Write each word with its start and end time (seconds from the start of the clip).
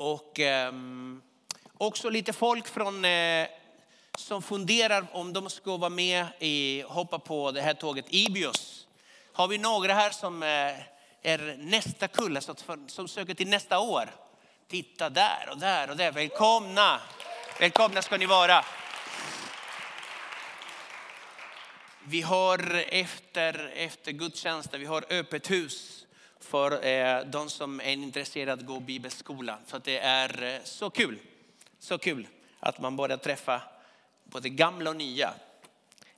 Och 0.00 0.40
eh, 0.40 0.72
också 1.78 2.08
lite 2.10 2.32
folk 2.32 2.68
från, 2.68 3.04
eh, 3.04 3.46
som 4.18 4.42
funderar 4.42 5.06
om 5.12 5.32
de 5.32 5.50
ska 5.50 5.76
vara 5.76 5.90
med 5.90 6.26
i, 6.38 6.84
hoppa 6.86 7.18
på 7.18 7.50
det 7.50 7.60
här 7.60 7.74
tåget 7.74 8.04
Ibios. 8.08 8.86
Har 9.32 9.48
vi 9.48 9.58
några 9.58 9.94
här 9.94 10.10
som 10.10 10.42
eh, 10.42 10.48
är 11.22 11.56
nästa 11.58 12.08
kull, 12.08 12.36
alltså 12.36 12.54
som 12.86 13.08
söker 13.08 13.34
till 13.34 13.48
nästa 13.48 13.78
år? 13.78 14.10
Titta 14.68 15.10
där 15.10 15.48
och 15.50 15.58
där 15.58 15.90
och 15.90 15.96
där. 15.96 16.12
Välkomna! 16.12 17.00
Välkomna 17.60 18.02
ska 18.02 18.16
ni 18.16 18.26
vara. 18.26 18.64
Vi 22.04 22.22
har 22.22 22.84
efter, 22.88 23.72
efter 23.74 24.12
gudstjänsten, 24.12 24.80
vi 24.80 24.86
har 24.86 25.04
öppet 25.10 25.50
hus 25.50 26.06
för 26.40 26.86
eh, 26.86 27.24
de 27.24 27.50
som 27.50 27.80
är 27.80 27.92
intresserade 27.92 28.52
av 28.52 28.58
att 28.58 28.66
gå 28.66 28.80
bibelskolan. 28.80 29.58
Så 29.66 29.76
att 29.76 29.84
det 29.84 29.98
är 29.98 30.42
eh, 30.42 30.60
så 30.64 30.90
kul, 30.90 31.18
så 31.78 31.98
kul 31.98 32.28
att 32.60 32.80
man 32.80 32.96
börjar 32.96 33.16
träffa 33.16 33.62
både 34.24 34.48
gamla 34.48 34.90
och 34.90 34.96
nya 34.96 35.34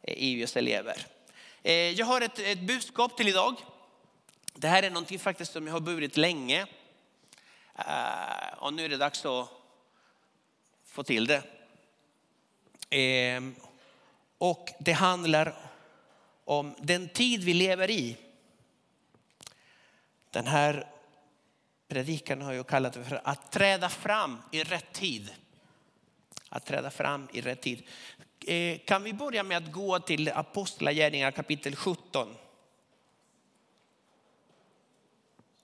eh, 0.03 0.15
e 0.15 0.17
EUs 0.17 0.57
elever. 0.57 1.07
Eh, 1.63 1.75
jag 1.75 2.07
har 2.07 2.21
ett, 2.21 2.39
ett 2.39 2.61
budskap 2.61 3.17
till 3.17 3.29
idag. 3.29 3.55
Det 4.55 4.69
här 4.69 4.83
är 4.83 4.91
någonting 4.91 5.19
faktiskt 5.19 5.53
som 5.53 5.67
jag 5.67 5.75
har 5.75 5.81
burit 5.81 6.17
länge. 6.17 6.67
Och 8.57 8.75
nu 8.75 8.85
är 8.85 8.89
det 8.89 8.97
dags 8.97 9.27
att 9.27 9.49
få 10.85 11.03
till 11.03 11.27
det. 11.27 11.43
Ehm, 12.91 13.55
och 14.39 14.69
det 14.81 14.93
handlar 14.93 15.57
om 16.45 16.75
den 16.79 17.09
tid 17.09 17.45
vi 17.45 17.55
lever 17.55 17.91
i. 17.91 18.17
Den 20.31 20.47
här 20.47 20.87
predikan 21.89 22.43
har 22.43 22.53
jag 22.53 22.67
kallat 22.67 22.95
för 22.95 23.21
att 23.25 23.53
träda 23.53 23.89
fram 23.89 24.39
i 24.53 24.63
rätt 24.63 24.93
tid. 24.93 25.31
Att 26.49 26.67
träda 26.67 26.91
fram 26.91 27.29
i 27.33 27.41
rätt 27.41 27.61
tid. 27.61 27.83
Eh, 28.47 28.79
kan 28.79 29.03
vi 29.03 29.13
börja 29.13 29.43
med 29.43 29.57
att 29.57 29.73
gå 29.73 29.99
till 29.99 30.29
Apostlagärningarna 30.29 31.33
kapitel 31.33 31.77
17? 31.77 32.37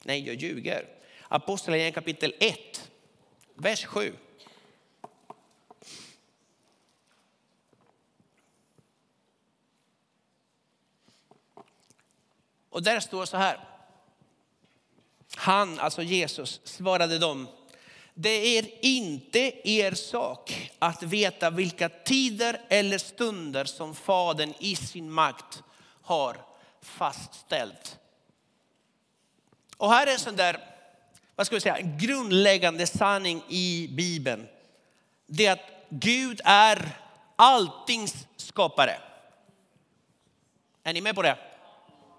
Nej, 0.03 0.27
jag 0.27 0.35
ljuger. 0.35 0.89
Apostlagärningarna 1.29 1.95
kapitel 1.95 2.35
1, 2.41 2.91
vers 3.55 3.85
7. 3.85 4.17
Och 12.71 12.83
där 12.83 13.01
står 13.01 13.25
så 13.25 13.37
här. 13.37 13.76
Han, 15.37 15.81
alltså 15.81 16.03
Jesus, 16.03 16.61
svarade 16.65 17.19
dem. 17.19 17.49
Det 18.15 18.59
är 18.59 18.85
inte 18.85 19.69
er 19.71 19.93
sak 19.93 20.71
att 20.79 21.03
veta 21.03 21.51
vilka 21.51 21.89
tider 21.89 22.61
eller 22.69 22.99
stunder 22.99 23.65
som 23.65 23.95
Fadern 23.95 24.55
i 24.59 24.77
sin 24.77 25.11
makt 25.11 25.63
har 26.03 26.37
fastställt. 26.83 27.99
Och 29.77 29.91
här 29.91 30.07
är 30.07 30.13
en 30.13 30.19
sån 30.19 30.37
där, 30.37 30.59
vad 31.35 31.47
ska 31.47 31.57
vi 31.57 31.61
säga, 31.61 31.81
grundläggande 31.81 32.87
sanning 32.87 33.43
i 33.49 33.89
Bibeln. 33.91 34.49
Det 35.27 35.47
är 35.47 35.53
att 35.53 35.71
Gud 35.89 36.41
är 36.45 36.99
alltings 37.37 38.27
skapare. 38.37 38.99
Är 40.83 40.93
ni 40.93 41.01
med 41.01 41.15
på 41.15 41.23
det? 41.23 41.39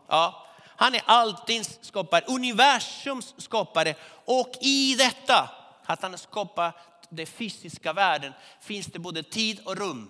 Ja, 0.07 0.46
han 0.77 0.95
är 0.95 1.01
alltings 1.05 1.79
skapare, 1.81 2.23
universums 2.27 3.33
skapare. 3.37 3.95
Och 4.25 4.51
i 4.61 4.95
detta, 4.95 5.49
att 5.85 6.01
han 6.01 6.11
har 6.11 6.17
skapat 6.17 6.75
den 7.09 7.27
fysiska 7.27 7.93
världen, 7.93 8.33
finns 8.61 8.85
det 8.85 8.99
både 8.99 9.23
tid 9.23 9.59
och 9.65 9.77
rum. 9.77 10.09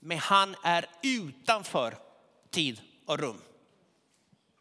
Men 0.00 0.18
han 0.18 0.56
är 0.62 0.86
utanför 1.02 1.96
tid 2.50 2.80
och 3.06 3.18
rum. 3.18 3.42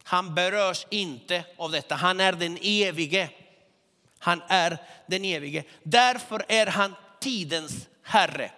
Han 0.03 0.35
berörs 0.35 0.85
inte 0.89 1.43
av 1.57 1.71
detta. 1.71 1.95
Han 1.95 2.19
är 2.19 2.33
den 2.33 2.57
evige. 2.61 3.29
Han 4.19 4.41
är 4.47 4.77
den 5.07 5.25
evige. 5.25 5.63
Därför 5.83 6.45
är 6.47 6.67
han 6.67 6.95
tidens 7.19 7.87
herre. 8.03 8.51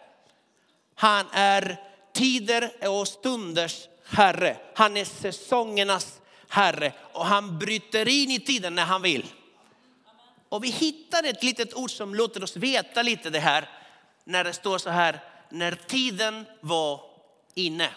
Han 0.95 1.25
är 1.31 1.77
tider 2.13 2.89
och 2.89 3.07
stunders 3.07 3.87
herre. 4.05 4.57
Han 4.75 4.97
är 4.97 5.05
säsongernas 5.05 6.21
herre 6.53 6.93
och 7.13 7.25
han 7.25 7.59
bryter 7.59 8.07
in 8.07 8.31
i 8.31 8.39
tiden 8.39 8.75
när 8.75 8.85
han 8.85 9.01
vill. 9.01 9.25
Och 10.49 10.63
vi 10.63 10.69
hittar 10.69 11.23
ett 11.23 11.43
litet 11.43 11.73
ord 11.73 11.91
som 11.91 12.15
låter 12.15 12.43
oss 12.43 12.57
veta 12.57 13.01
lite 13.01 13.29
det 13.29 13.39
här 13.39 13.69
när 14.23 14.43
det 14.43 14.53
står 14.53 14.77
så 14.77 14.89
här, 14.89 15.19
när 15.49 15.75
tiden 15.75 16.45
var 16.61 17.01
inne. 17.53 17.89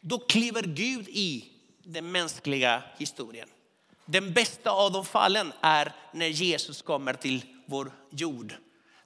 Då 0.00 0.18
kliver 0.18 0.62
Gud 0.62 1.08
i 1.08 1.44
den 1.82 2.12
mänskliga 2.12 2.82
historien. 2.98 3.48
Den 4.04 4.32
bästa 4.32 4.70
av 4.70 4.92
de 4.92 5.04
fallen 5.04 5.52
är 5.60 5.92
när 6.12 6.26
Jesus 6.26 6.82
kommer 6.82 7.14
till 7.14 7.42
vår 7.66 7.92
jord. 8.10 8.54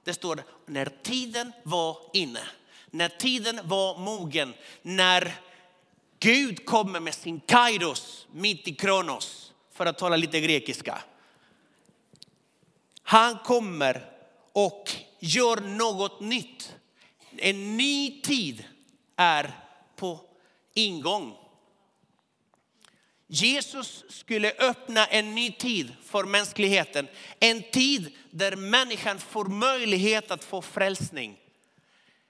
Det 0.03 0.13
står 0.13 0.43
när 0.65 0.91
tiden 1.03 1.51
var 1.63 1.97
inne, 2.13 2.41
när 2.89 3.09
tiden 3.09 3.59
var 3.63 3.97
mogen, 3.97 4.53
när 4.81 5.33
Gud 6.19 6.65
kommer 6.65 6.99
med 6.99 7.13
sin 7.13 7.39
kairos 7.39 8.27
mitt 8.31 8.67
i 8.67 8.75
kronos, 8.75 9.53
för 9.73 9.85
att 9.85 9.97
tala 9.97 10.15
lite 10.15 10.39
grekiska. 10.39 11.01
Han 13.03 13.37
kommer 13.37 14.05
och 14.53 14.91
gör 15.19 15.57
något 15.57 16.19
nytt. 16.19 16.75
En 17.37 17.77
ny 17.77 18.21
tid 18.21 18.63
är 19.15 19.59
på 19.95 20.19
ingång. 20.73 21.35
Jesus 23.27 24.03
skulle 24.09 24.51
öppna 24.59 25.05
en 25.05 25.35
ny 25.35 25.51
tid 25.51 25.95
för 26.03 26.23
mänskligheten. 26.23 27.07
En 27.39 27.63
tid 27.71 28.11
där 28.31 28.55
människan 28.55 29.19
får 29.19 29.45
möjlighet 29.45 30.31
att 30.31 30.43
få 30.43 30.61
frälsning. 30.61 31.37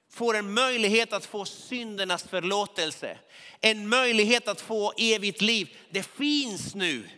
Får 0.09 0.37
en 0.37 0.53
möjlighet 0.53 1.13
att 1.13 1.25
få 1.25 1.45
syndernas 1.45 2.23
förlåtelse. 2.23 3.17
En 3.61 3.89
möjlighet 3.89 4.47
att 4.47 4.61
få 4.61 4.93
evigt 4.97 5.41
liv. 5.41 5.77
Det 5.89 6.03
finns 6.03 6.75
nu 6.75 7.09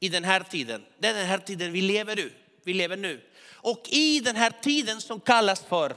i 0.00 0.08
den 0.08 0.24
här 0.24 0.40
tiden. 0.40 0.84
Det 0.98 1.08
är 1.08 1.14
den 1.14 1.26
här 1.26 1.38
tiden 1.38 1.72
vi 1.72 1.80
lever 1.80 2.16
nu. 2.16 2.32
Vi 2.64 2.74
lever 2.74 2.96
nu. 2.96 3.20
Och 3.64 3.88
i 3.88 4.20
den 4.20 4.36
här 4.36 4.52
tiden 4.62 5.00
som 5.00 5.20
kallas 5.20 5.64
för, 5.64 5.96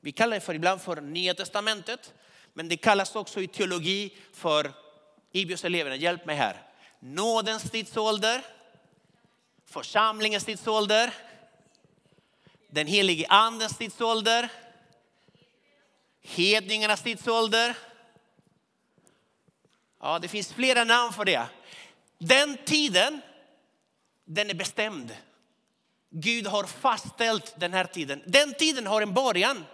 vi 0.00 0.12
kallar 0.12 0.34
det 0.34 0.40
för 0.40 0.54
ibland 0.54 0.80
för 0.80 1.00
Nya 1.00 1.34
Testamentet. 1.34 2.12
Men 2.54 2.68
det 2.68 2.76
kallas 2.76 3.16
också 3.16 3.40
i 3.40 3.46
teologi 3.46 4.12
för, 4.32 4.72
Ibios 5.32 5.64
eleverna, 5.64 5.96
hjälp 5.96 6.26
mig 6.26 6.36
här. 6.36 6.62
Nådens 7.00 7.70
tidsålder, 7.70 8.42
församlingens 9.66 10.44
tidsålder, 10.44 11.14
den 12.70 12.86
helige 12.86 13.26
andens 13.28 13.78
tidsålder, 13.78 14.48
hedningarnas 16.26 17.02
tidsålder. 17.02 17.76
Ja, 20.00 20.18
det 20.18 20.28
finns 20.28 20.52
flera 20.52 20.84
namn 20.84 21.12
för 21.12 21.24
det. 21.24 21.46
Den 22.18 22.58
tiden, 22.64 23.20
den 24.24 24.50
är 24.50 24.54
bestämd. 24.54 25.16
Gud 26.10 26.46
har 26.46 26.64
fastställt 26.64 27.54
den 27.56 27.72
här 27.72 27.84
tiden. 27.84 28.22
Den 28.26 28.54
tiden 28.54 28.86
har 28.86 29.02
en 29.02 29.14
början, 29.14 29.64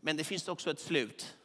men 0.00 0.16
det 0.16 0.24
finns 0.24 0.48
också 0.48 0.70
ett 0.70 0.80
slut. 0.80 1.36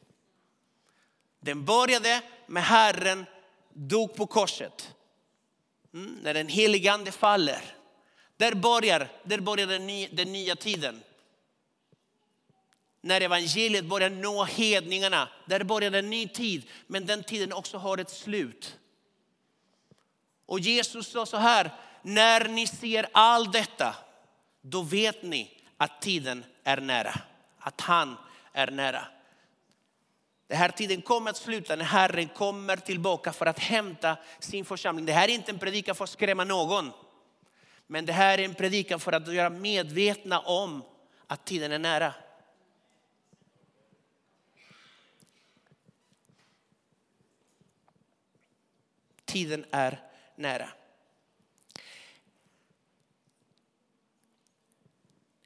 Den 1.39 1.65
började 1.65 2.21
med 2.47 2.63
Herren 2.63 3.25
dog 3.73 4.15
på 4.15 4.27
korset. 4.27 4.93
Mm, 5.93 6.19
när 6.21 6.33
den 6.33 6.47
helige 6.47 6.91
ande 6.91 7.11
faller. 7.11 7.61
Där 8.37 8.53
börjar, 8.53 9.07
där 9.23 9.39
börjar 9.39 9.67
den, 9.67 9.87
nya, 9.87 10.09
den 10.11 10.31
nya 10.31 10.55
tiden. 10.55 11.03
När 13.05 13.21
evangeliet 13.21 13.85
börjar 13.85 14.09
nå 14.09 14.43
hedningarna, 14.43 15.29
där 15.45 15.63
börjar 15.63 15.91
en 15.91 16.09
ny 16.09 16.27
tid. 16.27 16.69
Men 16.87 17.05
den 17.05 17.23
tiden 17.23 17.53
också 17.53 17.77
har 17.77 17.97
ett 17.97 18.09
slut. 18.09 18.77
Och 20.45 20.59
Jesus 20.59 21.07
sa 21.07 21.25
så 21.25 21.37
här, 21.37 21.71
när 22.01 22.47
ni 22.47 22.67
ser 22.67 23.07
allt 23.11 23.53
detta, 23.53 23.95
då 24.61 24.81
vet 24.81 25.23
ni 25.23 25.61
att 25.77 26.01
tiden 26.01 26.45
är 26.63 26.77
nära. 26.77 27.13
Att 27.59 27.81
han 27.81 28.17
är 28.53 28.71
nära. 28.71 29.07
Den 30.47 30.57
här 30.57 30.69
tiden 30.69 31.01
kommer 31.01 31.29
att 31.29 31.37
sluta 31.37 31.75
när 31.75 31.85
Herren 31.85 32.27
kommer 32.27 32.77
tillbaka 32.77 33.33
för 33.33 33.45
att 33.45 33.59
hämta 33.59 34.17
sin 34.39 34.65
församling. 34.65 35.05
Det 35.05 35.13
här 35.13 35.29
är 35.29 35.33
inte 35.33 35.51
en 35.51 35.59
predikan 35.59 35.95
för 35.95 36.03
att 36.03 36.09
skrämma 36.09 36.43
någon. 36.43 36.91
Men 37.87 38.05
det 38.05 38.13
här 38.13 38.37
är 38.37 38.45
en 38.45 38.55
predikan 38.55 38.99
för 38.99 39.11
att 39.11 39.33
göra 39.33 39.49
medvetna 39.49 40.39
om 40.39 40.83
att 41.27 41.45
tiden 41.45 41.71
är 41.71 41.79
nära. 41.79 42.13
Tiden 49.35 49.65
är 49.71 50.01
nära. 50.35 50.69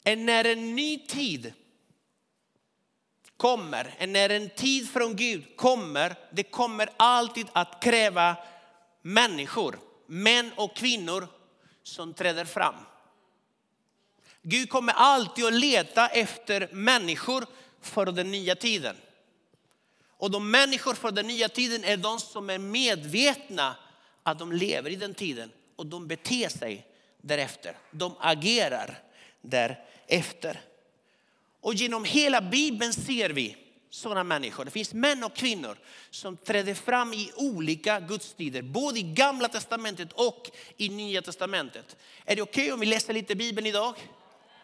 när 0.03 0.45
en 0.45 0.75
ny 0.75 1.07
tid 1.07 1.53
kommer, 3.38 4.06
när 4.07 4.30
en 4.30 4.50
tid 4.50 4.89
från 4.89 5.15
Gud 5.15 5.56
kommer, 5.56 6.15
det 6.31 6.44
kommer 6.44 6.89
alltid 6.97 7.47
att 7.53 7.83
kräva 7.83 8.38
människor, 9.01 9.80
män 10.06 10.51
och 10.56 10.75
kvinnor 10.75 11.27
som 11.83 12.13
träder 12.13 12.45
fram. 12.45 12.75
Gud 14.41 14.69
kommer 14.69 14.94
alltid 14.94 15.45
att 15.45 15.53
leta 15.53 16.07
efter 16.07 16.69
människor 16.71 17.45
för 17.81 18.06
den 18.06 18.31
nya 18.31 18.56
tiden. 18.56 18.95
Och 20.19 20.31
de 20.31 20.51
människor 20.51 20.94
från 20.94 21.16
den 21.16 21.27
nya 21.27 21.50
tiden 21.50 21.83
är 21.83 21.98
de 21.98 22.19
som 22.19 22.50
är 22.50 22.57
medvetna 22.57 23.75
att 24.24 24.39
de 24.39 24.51
lever 24.51 24.89
i 24.89 24.95
den 24.95 25.13
tiden 25.13 25.51
och 25.75 25.86
de 25.86 26.07
beter 26.07 26.50
sig 26.50 26.88
därefter. 27.21 27.77
De 27.92 28.16
agerar 28.19 29.00
därefter. 29.42 30.62
Och 31.62 31.74
genom 31.74 32.04
hela 32.04 32.42
Bibeln 32.42 32.94
ser 32.94 33.30
vi 33.30 33.57
sådana 33.89 34.24
människor. 34.24 34.66
Det 34.66 34.71
finns 34.71 34.94
män 34.94 35.24
och 35.24 35.36
kvinnor 35.36 35.77
som 36.10 36.38
träder 36.38 36.74
fram 36.74 37.13
i 37.13 37.31
olika 37.36 38.00
gudstider, 38.00 38.62
både 38.62 39.00
i 39.00 39.04
gamla 39.04 39.48
testamentet 39.48 40.13
och 40.13 40.51
i 40.77 40.89
nya 40.89 41.22
testamentet. 41.22 41.98
Är 42.25 42.36
det 42.36 42.42
okej 42.42 42.63
okay 42.63 42.72
om 42.72 42.80
vi 42.80 42.86
läser 42.86 43.13
lite 43.13 43.36
Bibeln 43.36 43.68
idag? 43.68 43.95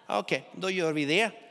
Okej, 0.07 0.39
okay, 0.49 0.61
då 0.61 0.69
gör 0.69 0.93
vi 0.93 1.05
det. 1.05 1.44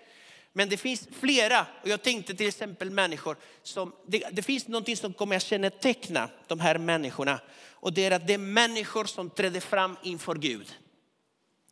Men 0.56 0.68
det 0.68 0.76
finns 0.76 1.08
flera, 1.20 1.66
och 1.82 1.88
jag 1.88 2.02
tänkte 2.02 2.34
till 2.34 2.48
exempel 2.48 2.90
människor 2.90 3.36
som, 3.62 3.92
det, 4.06 4.26
det 4.32 4.42
finns 4.42 4.68
någonting 4.68 4.96
som 4.96 5.12
kommer 5.12 5.36
att 5.36 5.42
känneteckna 5.42 6.28
de 6.46 6.60
här 6.60 6.78
människorna. 6.78 7.40
Och 7.70 7.92
det 7.92 8.04
är 8.04 8.10
att 8.10 8.26
det 8.26 8.34
är 8.34 8.38
människor 8.38 9.04
som 9.04 9.30
träder 9.30 9.60
fram 9.60 9.96
inför 10.02 10.34
Gud. 10.34 10.74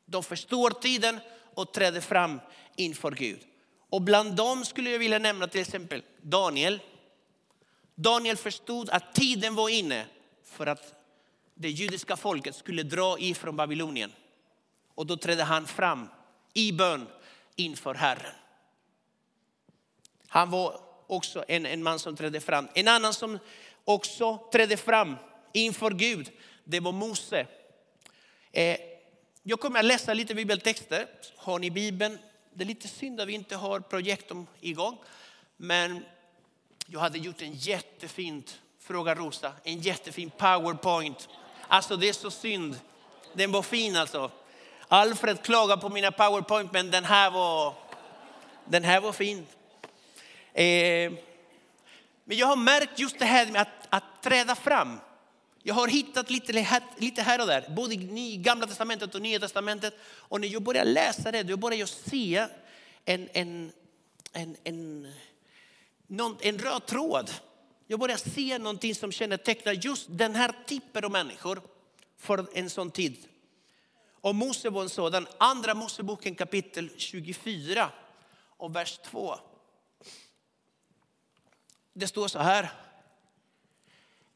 De 0.05 0.23
förstår 0.23 0.71
tiden 0.71 1.21
och 1.55 1.73
träder 1.73 2.01
fram 2.01 2.41
inför 2.77 3.11
Gud. 3.11 3.41
Och 3.91 4.03
bland 4.03 4.37
dem 4.37 4.65
skulle 4.65 4.91
jag 4.91 4.99
vilja 4.99 5.19
nämna 5.19 5.47
till 5.47 5.61
exempel 5.61 6.03
Daniel. 6.23 6.81
Daniel 7.95 8.37
förstod 8.37 8.91
att 8.91 9.15
tiden 9.15 9.55
var 9.55 9.69
inne 9.69 10.07
för 10.45 10.67
att 10.67 10.95
det 11.55 11.71
judiska 11.71 12.17
folket 12.17 12.55
skulle 12.55 12.83
dra 12.83 13.19
ifrån 13.19 13.57
Babylonien. 13.57 14.13
Och 14.95 15.07
då 15.07 15.17
trädde 15.17 15.45
han 15.45 15.67
fram 15.67 16.09
i 16.55 16.73
bön 16.73 17.07
inför 17.57 17.95
Herren. 17.95 18.35
Han 20.33 20.51
var 20.51 20.81
också 21.07 21.45
en, 21.49 21.67
en 21.67 21.83
man 21.83 21.99
som 21.99 22.17
trädde 22.17 22.41
fram. 22.41 22.69
En 22.75 22.89
annan 22.89 23.15
som 23.15 23.39
också 23.85 24.39
trädde 24.53 24.77
fram 24.77 25.17
inför 25.53 25.91
Gud, 25.91 26.31
det 26.65 26.81
var 26.81 26.93
Mose. 26.93 27.47
Eh, 28.53 28.77
jag 29.43 29.61
kommer 29.61 29.79
att 29.79 29.85
läsa 29.85 30.15
lite 30.15 30.35
bibeltexter. 30.35 31.07
Har 31.37 31.59
ni 31.59 31.71
Bibeln? 31.71 32.19
Det 32.55 32.65
är 32.65 32.67
lite 32.67 32.89
synd 32.89 33.21
att 33.21 33.29
vi 33.29 33.33
inte 33.33 33.57
har 33.57 33.81
projektorn 33.81 34.47
igång. 34.61 34.99
Men 35.57 36.05
jag 36.87 37.01
hade 37.01 37.19
gjort 37.19 37.43
en 37.43 37.53
jättefint, 37.53 38.61
fråga 38.81 39.15
Rosa, 39.15 39.53
en 39.65 39.81
jättefin 39.81 40.31
powerpoint. 40.31 41.29
Alltså 41.69 41.97
det 41.97 42.09
är 42.09 42.13
så 42.13 42.31
synd. 42.31 42.81
Den 43.33 43.53
var 43.53 43.63
fin 43.63 43.97
alltså. 43.97 44.31
Alfred 44.89 45.43
klagade 45.43 45.83
på 45.83 45.89
mina 45.89 46.13
powerpoint 46.13 46.73
men 46.73 46.91
den 46.91 47.05
här 47.05 47.31
var, 47.31 47.75
den 48.65 48.85
här 48.85 49.01
var 49.01 49.13
fin. 49.13 49.47
Eh, 50.55 51.13
men 52.25 52.37
jag 52.37 52.47
har 52.47 52.57
märkt 52.57 52.99
just 52.99 53.19
det 53.19 53.25
här 53.25 53.47
med 53.47 53.63
att, 53.63 53.87
att 53.89 54.23
träda 54.23 54.55
fram. 54.55 54.99
Jag 55.63 55.75
har 55.75 55.89
hittat 55.89 56.31
lite, 56.31 56.81
lite 56.97 57.23
här 57.23 57.41
och 57.41 57.47
där, 57.47 57.65
både 57.69 57.95
i 57.95 58.37
gamla 58.37 58.67
testamentet 58.67 59.15
och 59.15 59.23
nya 59.23 59.39
testamentet. 59.39 59.95
Och 60.05 60.41
när 60.41 60.49
jag 60.49 60.63
börjar 60.63 60.85
läsa 60.85 61.33
det, 61.33 61.43
då 61.43 61.57
börjar 61.57 61.79
jag 61.79 61.89
se 61.89 62.47
en, 63.05 63.29
en, 63.33 63.73
en, 64.33 64.57
en, 64.65 65.13
någon, 66.07 66.37
en 66.41 66.59
röd 66.59 66.87
tråd. 66.87 67.31
Jag 67.87 68.01
börjar 68.01 68.17
se 68.17 68.59
någonting 68.59 68.95
som 68.95 69.13
kännetecknar 69.13 69.73
just 69.73 70.07
den 70.11 70.35
här 70.35 70.55
typen 70.67 71.05
av 71.05 71.11
människor 71.11 71.61
för 72.19 72.47
en 72.55 72.71
sån 72.71 72.91
tid. 72.91 73.17
Och 74.21 74.35
Mose 74.35 74.71
var 74.71 74.83
en 74.83 74.89
sådan. 74.89 75.27
Andra 75.39 75.75
Moseboken 75.75 76.35
kapitel 76.35 76.91
24 76.97 77.91
och 78.57 78.77
vers 78.77 78.99
2. 78.99 79.39
Det 81.93 82.07
står 82.07 82.29
så 82.29 82.39
här. 82.39 82.73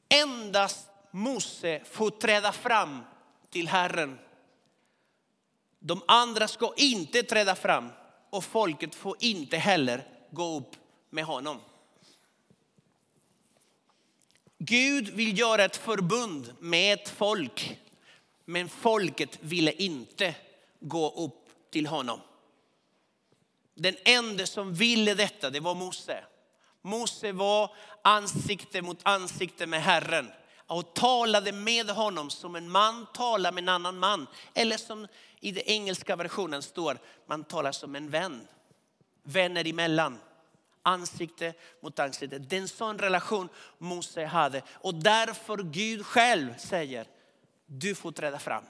Endast 0.08 0.88
Mose 1.10 1.82
får 1.84 2.10
träda 2.10 2.52
fram 2.52 3.02
till 3.50 3.68
Herren. 3.68 4.18
De 5.78 6.02
andra 6.08 6.48
ska 6.48 6.72
inte 6.76 7.22
träda 7.22 7.54
fram 7.54 7.88
och 8.30 8.44
folket 8.44 8.94
får 8.94 9.16
inte 9.20 9.56
heller 9.56 10.08
gå 10.30 10.56
upp 10.56 10.76
med 11.10 11.24
honom. 11.24 11.60
Gud 14.58 15.08
vill 15.08 15.38
göra 15.38 15.64
ett 15.64 15.76
förbund 15.76 16.54
med 16.58 16.92
ett 16.94 17.08
folk, 17.08 17.80
men 18.44 18.68
folket 18.68 19.38
ville 19.40 19.72
inte 19.72 20.34
gå 20.80 21.10
upp 21.10 21.70
till 21.70 21.86
honom. 21.86 22.20
Den 23.74 23.96
enda 24.04 24.46
som 24.46 24.74
ville 24.74 25.14
detta, 25.14 25.50
det 25.50 25.60
var 25.60 25.74
Mose. 25.74 26.24
Mose 26.86 27.32
var 27.32 27.74
ansikte 28.02 28.82
mot 28.82 28.98
ansikte 29.02 29.66
med 29.66 29.82
Herren 29.82 30.30
och 30.66 30.94
talade 30.94 31.52
med 31.52 31.90
honom 31.90 32.30
som 32.30 32.56
en 32.56 32.70
man 32.70 33.06
talar 33.14 33.52
med 33.52 33.62
en 33.62 33.68
annan 33.68 33.98
man. 33.98 34.26
Eller 34.54 34.76
som 34.76 35.06
i 35.40 35.52
den 35.52 35.62
engelska 35.66 36.16
versionen 36.16 36.62
står, 36.62 36.98
man 37.26 37.44
talar 37.44 37.72
som 37.72 37.96
en 37.96 38.10
vän. 38.10 38.46
Vänner 39.22 39.66
emellan. 39.66 40.18
Ansikte 40.82 41.54
mot 41.80 41.98
ansikte. 41.98 42.38
Det 42.38 42.56
är 42.56 42.60
en 42.60 42.68
sån 42.68 42.98
relation 42.98 43.48
Mose 43.78 44.24
hade. 44.24 44.62
Och 44.72 44.94
därför 44.94 45.56
Gud 45.56 46.06
själv 46.06 46.58
säger, 46.58 47.06
du 47.66 47.94
får 47.94 48.12
träda 48.12 48.38
fram. 48.38 48.64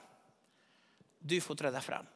Du 1.18 1.40
får 1.40 1.54
träda 1.54 1.80
fram. 1.80 2.06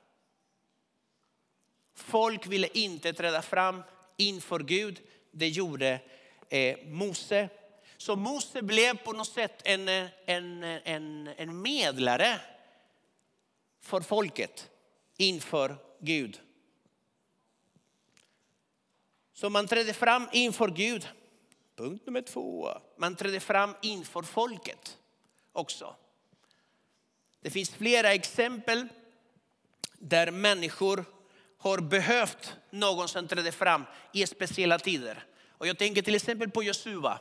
Folk 1.94 2.46
ville 2.46 2.68
inte 2.74 3.12
träda 3.12 3.42
fram 3.42 3.82
inför 4.16 4.58
Gud. 4.58 5.00
Det 5.30 5.48
gjorde 5.48 6.00
eh, 6.48 6.78
Mose. 6.86 7.48
Så 7.96 8.16
Mose 8.16 8.62
blev 8.62 8.96
på 8.96 9.12
något 9.12 9.28
sätt 9.28 9.62
en, 9.64 9.88
eh, 9.88 10.06
en, 10.26 10.62
eh, 10.62 10.80
en, 10.84 11.28
en 11.36 11.62
medlare 11.62 12.40
för 13.80 14.00
folket 14.00 14.70
inför 15.16 15.76
Gud. 16.00 16.40
Så 19.32 19.50
man 19.50 19.66
trädde 19.66 19.92
fram 19.92 20.28
inför 20.32 20.68
Gud. 20.68 21.08
Punkt 21.76 22.06
nummer 22.06 22.22
två. 22.22 22.70
Man 22.96 23.16
trädde 23.16 23.40
fram 23.40 23.74
inför 23.82 24.22
folket 24.22 24.98
också. 25.52 25.96
Det 27.40 27.50
finns 27.50 27.70
flera 27.70 28.12
exempel 28.14 28.88
där 29.98 30.30
människor 30.30 31.04
har 31.60 31.78
behövt 31.78 32.56
någon 32.70 33.08
som 33.08 33.28
trädde 33.28 33.52
fram 33.52 33.84
i 34.12 34.26
speciella 34.26 34.78
tider. 34.78 35.24
Och 35.58 35.66
jag 35.66 35.78
tänker 35.78 36.02
till 36.02 36.14
exempel 36.14 36.50
på 36.50 36.62
Josua. 36.62 37.18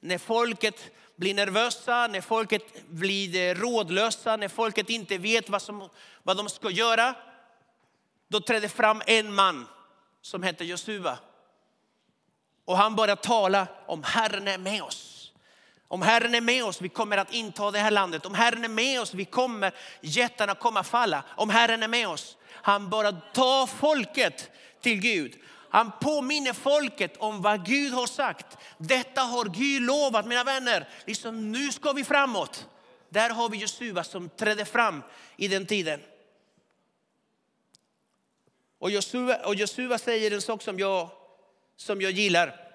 När 0.00 0.18
folket 0.18 0.90
blir 1.16 1.34
nervösa, 1.34 2.06
när 2.06 2.20
folket 2.20 2.88
blir 2.88 3.54
rådlösa, 3.54 4.36
när 4.36 4.48
folket 4.48 4.90
inte 4.90 5.18
vet 5.18 5.48
vad, 5.48 5.62
som, 5.62 5.88
vad 6.22 6.36
de 6.36 6.48
ska 6.48 6.70
göra. 6.70 7.14
Då 8.28 8.40
trädde 8.40 8.68
fram 8.68 9.02
en 9.06 9.34
man 9.34 9.66
som 10.22 10.42
hette 10.42 10.64
Josua. 10.64 11.18
Och 12.64 12.76
han 12.76 12.96
började 12.96 13.22
tala 13.22 13.66
om 13.86 14.02
Herren 14.02 14.48
är 14.48 14.58
med 14.58 14.82
oss. 14.82 15.32
Om 15.88 16.02
Herren 16.02 16.34
är 16.34 16.40
med 16.40 16.64
oss, 16.64 16.80
vi 16.80 16.88
kommer 16.88 17.16
att 17.16 17.32
inta 17.32 17.70
det 17.70 17.78
här 17.78 17.90
landet. 17.90 18.26
Om 18.26 18.34
Herren 18.34 18.64
är 18.64 18.68
med 18.68 19.00
oss, 19.00 19.14
vi 19.14 19.24
kommer, 19.24 19.74
jättarna 20.00 20.54
kommer 20.54 20.82
falla. 20.82 21.24
Om 21.36 21.50
Herren 21.50 21.82
är 21.82 21.88
med 21.88 22.08
oss. 22.08 22.36
Han 22.62 22.90
bara 22.90 23.12
tar 23.12 23.66
folket 23.66 24.50
till 24.80 25.00
Gud. 25.00 25.38
Han 25.70 25.92
påminner 26.00 26.52
folket 26.52 27.16
om 27.16 27.42
vad 27.42 27.66
Gud 27.66 27.92
har 27.92 28.06
sagt. 28.06 28.58
Detta 28.78 29.20
har 29.20 29.44
Gud 29.44 29.82
lovat 29.82 30.26
mina 30.26 30.44
vänner. 30.44 30.88
Liksom, 31.06 31.52
nu 31.52 31.72
ska 31.72 31.92
vi 31.92 32.04
framåt. 32.04 32.68
Där 33.08 33.30
har 33.30 33.48
vi 33.48 33.56
Josua 33.58 34.04
som 34.04 34.28
trädde 34.28 34.64
fram 34.64 35.02
i 35.36 35.48
den 35.48 35.66
tiden. 35.66 36.00
Och 38.78 38.90
Josua, 38.90 39.36
och 39.46 39.54
Josua 39.54 39.98
säger 39.98 40.30
en 40.30 40.42
sak 40.42 40.62
som 40.62 40.78
jag, 40.78 41.10
som 41.76 42.00
jag 42.00 42.12
gillar. 42.12 42.70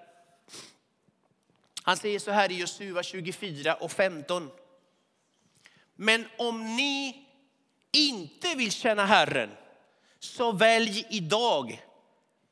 Han 1.84 1.98
säger 1.98 2.20
så 2.20 2.32
här 2.32 2.51
i 2.51 2.60
Josua 2.60 3.04
24 3.04 3.75
och 3.75 3.92
15. 3.92 4.51
Men 5.96 6.27
om 6.38 6.75
ni 6.75 7.27
inte 7.92 8.56
vill 8.56 8.72
känna 8.72 9.06
Herren, 9.06 9.50
så 10.25 10.51
välj 10.51 11.05
idag 11.10 11.82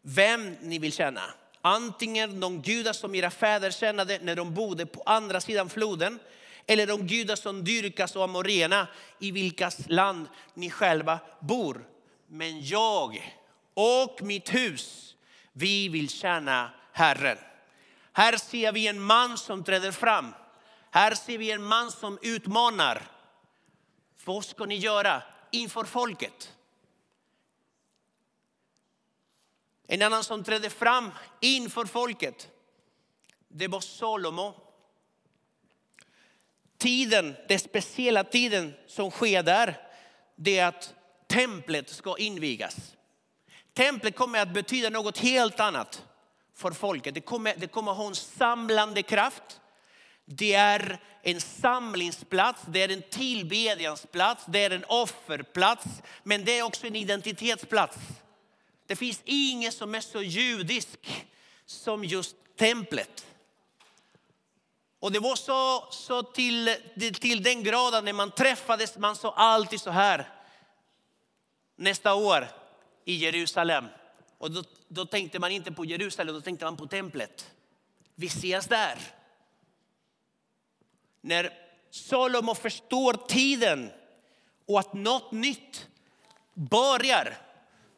vem 0.02 0.58
ni 0.62 0.80
vill 0.80 0.94
känna. 0.94 1.22
Antingen 1.62 2.40
de 2.40 2.62
gudar 2.62 2.94
som 2.94 3.16
era 3.16 3.32
fäder 3.32 3.72
tjänade 3.72 4.20
när 4.22 4.36
de 4.36 4.54
bodde 4.54 4.86
på 4.86 5.04
andra 5.06 5.42
sidan 5.42 5.70
floden 5.70 6.20
eller 6.68 6.88
de 6.88 7.08
gudar 7.08 7.36
som 7.36 7.64
dyrkas 7.64 8.16
av 8.16 8.22
amorena 8.22 8.88
i 9.20 9.32
vilkas 9.32 9.90
land 9.90 10.28
ni 10.54 10.70
själva 10.70 11.20
bor. 11.40 11.88
Men 12.28 12.66
jag 12.66 13.34
och 13.74 14.22
mitt 14.22 14.54
hus, 14.54 15.16
vi 15.54 15.90
vill 15.90 16.10
tjäna 16.10 16.72
Herren. 16.92 17.38
Här 18.14 18.38
ser 18.38 18.72
vi 18.72 18.88
en 18.88 19.02
man 19.02 19.38
som 19.38 19.64
träder 19.64 19.92
fram. 19.92 20.34
Här 20.92 21.16
ser 21.16 21.38
vi 21.38 21.52
en 21.52 21.64
man 21.64 21.92
som 21.92 22.20
utmanar. 22.22 23.08
Vad 24.26 24.46
ska 24.46 24.66
ni 24.66 24.76
göra 24.76 25.24
inför 25.52 25.84
folket? 25.84 26.54
En 29.94 30.02
annan 30.02 30.24
som 30.24 30.44
trädde 30.44 30.70
fram 30.70 31.12
inför 31.42 31.86
folket, 31.86 32.48
det 33.48 33.68
var 33.68 33.82
Salomo. 33.82 34.56
Tiden, 36.78 37.36
den 37.48 37.60
speciella 37.60 38.24
tiden 38.24 38.74
som 38.88 39.12
sker 39.12 39.44
där, 39.44 39.78
det 40.36 40.60
är 40.60 40.68
att 40.68 40.94
templet 41.28 41.90
ska 41.90 42.18
invigas. 42.18 42.76
Templet 43.74 44.16
kommer 44.16 44.40
att 44.40 44.54
betyda 44.54 44.90
något 44.90 45.18
helt 45.18 45.60
annat 45.60 46.04
för 46.56 46.72
folket. 46.72 47.14
Det 47.14 47.22
kommer, 47.22 47.56
det 47.58 47.68
kommer 47.68 47.92
ha 47.92 48.08
en 48.08 48.16
samlande 48.16 49.04
kraft. 49.04 49.62
Det 50.26 50.54
är 50.54 51.00
en 51.22 51.42
samlingsplats, 51.42 52.62
det 52.68 52.82
är 52.82 52.90
en 52.90 53.04
tillbedjansplats, 53.10 54.44
det 54.48 54.60
är 54.60 54.70
en 54.70 54.86
offerplats, 54.88 55.86
men 56.24 56.46
det 56.46 56.60
är 56.60 56.64
också 56.64 56.88
en 56.88 56.96
identitetsplats. 56.96 57.98
Det 58.88 58.96
finns 58.96 59.22
inget 59.26 59.74
som 59.74 59.96
är 59.96 60.02
så 60.02 60.22
judisk 60.22 61.26
som 61.66 62.04
just 62.04 62.36
templet. 62.56 63.26
Och 65.00 65.12
det 65.12 65.20
var 65.20 65.36
så, 65.36 65.88
så 65.92 66.24
till, 66.24 66.76
till 67.20 67.44
den 67.44 67.76
att 67.76 68.04
när 68.04 68.14
man 68.14 68.32
träffades, 68.32 68.98
man 68.98 69.16
sa 69.16 69.34
alltid 69.34 69.82
så 69.82 69.92
här. 69.92 70.30
Nästa 71.76 72.14
år 72.14 72.48
i 73.06 73.16
Jerusalem. 73.16 73.86
Och 74.38 74.52
då, 74.52 74.64
då 74.88 75.06
tänkte 75.06 75.40
man 75.40 75.52
inte 75.52 75.72
på 75.72 75.86
Jerusalem, 75.86 76.36
då 76.36 76.42
tänkte 76.42 76.66
man 76.66 76.78
på 76.78 76.88
templet. 76.88 77.52
Vi 78.16 78.28
ses 78.28 78.68
där. 78.68 79.00
När 81.22 81.54
Salomo 81.90 82.56
förstår 82.56 83.14
tiden 83.14 83.92
och 84.66 84.80
att 84.80 84.94
något 84.94 85.32
nytt 85.32 85.88
börjar, 86.54 87.38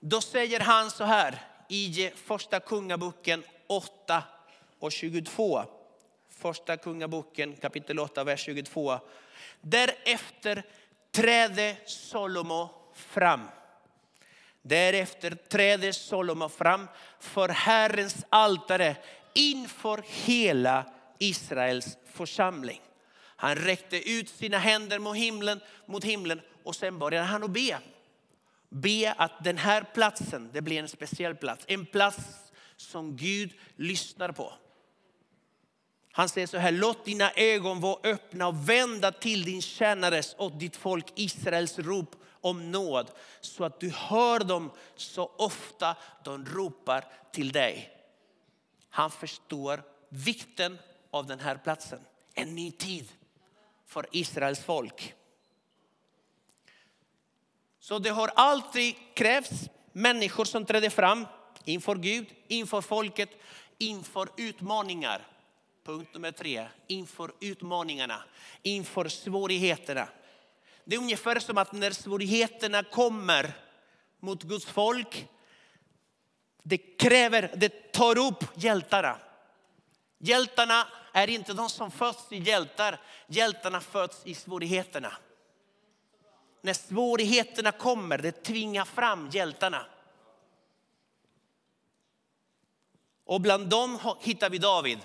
då 0.07 0.21
säger 0.21 0.59
han 0.59 0.91
så 0.91 1.03
här 1.03 1.41
i 1.69 2.09
första 2.15 2.59
kungaboken 2.59 3.43
8 3.67 4.24
och 4.79 4.91
22. 4.91 5.63
Första 6.29 6.77
kungaboken 6.77 7.55
kapitel 7.55 8.00
8, 8.00 8.24
vers 8.24 8.39
22. 8.39 9.00
Därefter 9.62 10.63
trädde 11.12 11.77
Salomo 11.85 12.69
fram. 12.95 13.41
Därefter 14.62 15.31
trädde 15.31 15.93
Salomo 15.93 16.50
fram 16.50 16.88
för 17.19 17.50
Herrens 17.50 18.25
altare 18.29 18.95
inför 19.33 20.03
hela 20.07 20.85
Israels 21.19 21.97
församling. 22.05 22.81
Han 23.35 23.55
räckte 23.55 24.09
ut 24.12 24.29
sina 24.29 24.57
händer 24.57 25.00
mot 25.00 25.17
himlen, 25.17 25.62
mot 25.85 26.03
himlen 26.03 26.41
och 26.63 26.75
sen 26.75 27.00
började 27.00 27.25
han 27.25 27.43
att 27.43 27.50
be. 27.50 27.79
Be 28.75 29.13
att 29.17 29.44
den 29.44 29.58
här 29.58 29.86
platsen, 29.94 30.50
det 30.53 30.62
blir 30.62 30.79
en 30.79 30.88
speciell 30.88 31.36
plats. 31.36 31.65
En 31.67 31.86
plats 31.86 32.20
som 32.75 33.15
Gud 33.15 33.53
lyssnar 33.75 34.32
på. 34.32 34.53
Han 36.12 36.29
säger 36.29 36.48
så 36.48 36.58
här, 36.58 36.72
låt 36.72 37.05
dina 37.05 37.32
ögon 37.36 37.82
vara 37.82 38.00
öppna 38.03 38.48
och 38.48 38.70
vända 38.70 39.12
till 39.12 39.44
din 39.44 39.62
tjänares 39.62 40.34
och 40.34 40.51
ditt 40.51 40.75
folk 40.75 41.05
Israels 41.15 41.79
rop 41.79 42.15
om 42.41 42.72
nåd 42.72 43.12
så 43.41 43.63
att 43.63 43.79
du 43.79 43.89
hör 43.89 44.39
dem 44.39 44.72
så 44.96 45.32
ofta 45.38 45.98
de 46.24 46.46
ropar 46.46 47.05
till 47.32 47.51
dig. 47.51 47.91
Han 48.89 49.12
förstår 49.12 49.84
vikten 50.10 50.77
av 51.12 51.25
den 51.25 51.39
här 51.39 51.58
platsen. 51.58 52.00
En 52.34 52.55
ny 52.55 52.72
tid 52.72 53.12
för 53.86 54.05
Israels 54.12 54.60
folk. 54.60 55.15
Så 57.86 58.00
det 58.00 58.10
har 58.10 58.32
alltid 58.36 58.96
krävts 59.13 59.70
människor 59.92 60.46
som 60.46 60.65
trädde 60.65 60.89
fram 60.89 61.27
inför 61.63 61.96
Gud, 61.96 62.27
inför 62.48 62.82
folket, 62.82 63.30
inför 63.77 64.30
utmaningar. 64.38 65.27
Punkt 65.84 66.10
nummer 66.13 66.32
tre, 66.32 66.68
inför 66.88 67.32
utmaningarna, 67.39 68.24
inför 68.62 69.10
svårigheterna. 69.10 70.08
Det 70.86 70.96
är 70.96 71.00
ungefär 71.00 71.39
som 71.39 71.58
att 71.58 71.74
när 71.74 71.92
svårigheterna 71.92 72.84
kommer 72.84 73.51
mot 74.20 74.44
Guds 74.44 74.65
folk, 74.65 75.27
det 76.63 76.77
kräver, 76.77 77.51
det 77.56 77.92
tar 77.92 78.18
upp 78.18 78.44
hjältarna. 78.56 79.18
Hjältarna 80.18 80.88
är 81.13 81.30
inte 81.30 81.54
de 81.54 81.70
som 81.70 81.92
föds 81.92 82.32
i 82.32 82.38
hjältar, 82.38 83.01
hjältarna 83.27 83.82
föds 83.82 84.22
i 84.25 84.34
svårigheterna. 84.34 85.18
När 86.65 86.74
svårigheterna 86.74 87.72
kommer, 87.72 88.17
det 88.17 88.31
tvingar 88.31 88.86
fram 88.86 89.29
hjältarna. 89.29 89.86
Och 93.25 93.41
bland 93.41 93.67
dem 93.67 94.00
hittar 94.22 94.50
vi 94.50 94.57
David. 94.57 95.00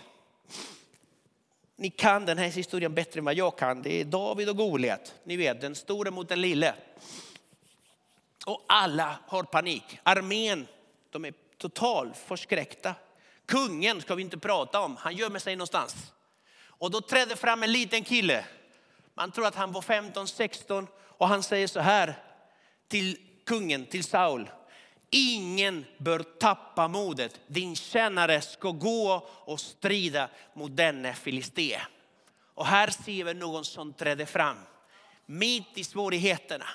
Ni 1.76 1.90
kan 1.90 2.26
den 2.26 2.38
här 2.38 2.48
historien 2.48 2.94
bättre 2.94 3.18
än 3.18 3.24
vad 3.24 3.34
jag 3.34 3.58
kan. 3.58 3.82
Det 3.82 4.00
är 4.00 4.04
David 4.04 4.48
och 4.48 4.56
Goliat. 4.56 5.14
Ni 5.24 5.36
vet, 5.36 5.60
den 5.60 5.74
store 5.74 6.10
mot 6.10 6.28
den 6.28 6.40
lille. 6.40 6.74
Och 8.46 8.64
alla 8.68 9.18
har 9.26 9.42
panik. 9.42 9.98
Armén, 10.02 10.66
de 11.10 11.24
är 11.24 11.34
totalt 11.58 12.16
förskräckta. 12.16 12.94
Kungen 13.46 14.00
ska 14.00 14.14
vi 14.14 14.22
inte 14.22 14.38
prata 14.38 14.80
om, 14.80 14.96
han 14.96 15.16
gömmer 15.16 15.38
sig 15.38 15.56
någonstans. 15.56 16.12
Och 16.62 16.90
då 16.90 17.00
trädde 17.00 17.36
fram 17.36 17.62
en 17.62 17.72
liten 17.72 18.04
kille. 18.04 18.44
Man 19.14 19.32
tror 19.32 19.46
att 19.46 19.54
han 19.54 19.72
var 19.72 19.82
15-16 19.82 20.86
och 21.20 21.28
han 21.28 21.42
säger 21.42 21.66
så 21.66 21.80
här 21.80 22.14
till 22.88 23.18
kungen, 23.46 23.86
till 23.86 24.04
Saul. 24.04 24.50
Ingen 25.10 25.86
bör 25.98 26.18
tappa 26.18 26.88
modet. 26.88 27.40
Din 27.46 27.76
tjänare 27.76 28.40
ska 28.40 28.70
gå 28.70 29.28
och 29.28 29.60
strida 29.60 30.28
mot 30.54 30.76
denne 30.76 31.14
filisté. 31.14 31.80
Och 32.54 32.66
här 32.66 32.90
ser 32.90 33.24
vi 33.24 33.34
någon 33.34 33.64
som 33.64 33.92
träder 33.92 34.26
fram 34.26 34.56
mitt 35.26 35.78
i 35.78 35.84
svårigheterna. 35.84 36.66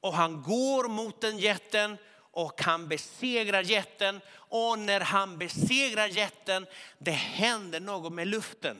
Och 0.00 0.14
han 0.14 0.42
går 0.42 0.88
mot 0.88 1.20
den 1.20 1.38
jätten 1.38 1.96
och 2.32 2.62
han 2.62 2.88
besegrar 2.88 3.62
jätten. 3.62 4.20
Och 4.32 4.78
när 4.78 5.00
han 5.00 5.38
besegrar 5.38 6.06
jätten, 6.06 6.66
det 6.98 7.10
händer 7.10 7.80
något 7.80 8.12
med 8.12 8.28
luften. 8.28 8.76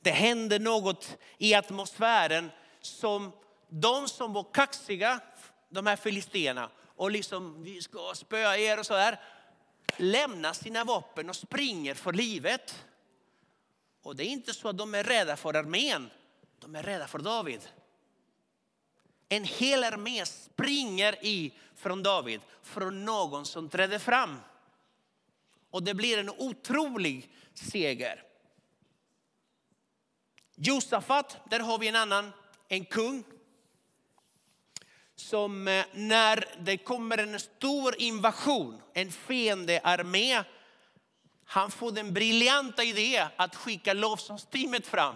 Det 0.00 0.10
händer 0.10 0.58
något 0.58 1.16
i 1.38 1.54
atmosfären 1.54 2.50
som 2.80 3.32
de 3.80 4.08
som 4.08 4.32
var 4.32 4.52
kaxiga, 4.52 5.20
de 5.68 5.86
här 5.86 5.96
filisterna, 5.96 6.70
och 6.96 7.10
liksom 7.10 7.62
vi 7.62 7.82
ska 7.82 8.12
spöa 8.14 8.58
er 8.58 8.78
och 8.78 8.86
så 8.86 8.94
där, 8.94 9.20
lämnar 9.96 10.52
sina 10.52 10.84
vapen 10.84 11.28
och 11.28 11.36
springer 11.36 11.94
för 11.94 12.12
livet. 12.12 12.84
Och 14.02 14.16
det 14.16 14.24
är 14.24 14.28
inte 14.28 14.54
så 14.54 14.68
att 14.68 14.78
de 14.78 14.94
är 14.94 15.04
rädda 15.04 15.36
för 15.36 15.54
armén, 15.54 16.10
de 16.58 16.76
är 16.76 16.82
rädda 16.82 17.06
för 17.06 17.18
David. 17.18 17.60
En 19.28 19.44
hel 19.44 19.84
armé 19.84 20.26
springer 20.26 21.24
i 21.24 21.52
från 21.74 22.02
David, 22.02 22.40
från 22.62 23.04
någon 23.04 23.46
som 23.46 23.68
trädde 23.68 23.98
fram. 23.98 24.40
Och 25.70 25.82
det 25.82 25.94
blir 25.94 26.18
en 26.18 26.30
otrolig 26.30 27.30
seger. 27.54 28.22
Josafat, 30.54 31.36
där 31.50 31.60
har 31.60 31.78
vi 31.78 31.88
en 31.88 31.96
annan, 31.96 32.32
en 32.68 32.84
kung 32.84 33.24
som 35.24 35.68
eh, 35.68 35.84
när 35.92 36.44
det 36.58 36.76
kommer 36.76 37.18
en 37.18 37.40
stor 37.40 37.94
invasion, 37.98 38.82
en 38.92 39.12
fiendearmé, 39.12 40.44
han 41.44 41.70
får 41.70 41.92
den 41.92 42.12
briljanta 42.12 42.84
idén 42.84 43.28
att 43.36 43.54
skicka 43.54 43.92
lovsångsteamet 43.92 44.86
fram. 44.86 45.14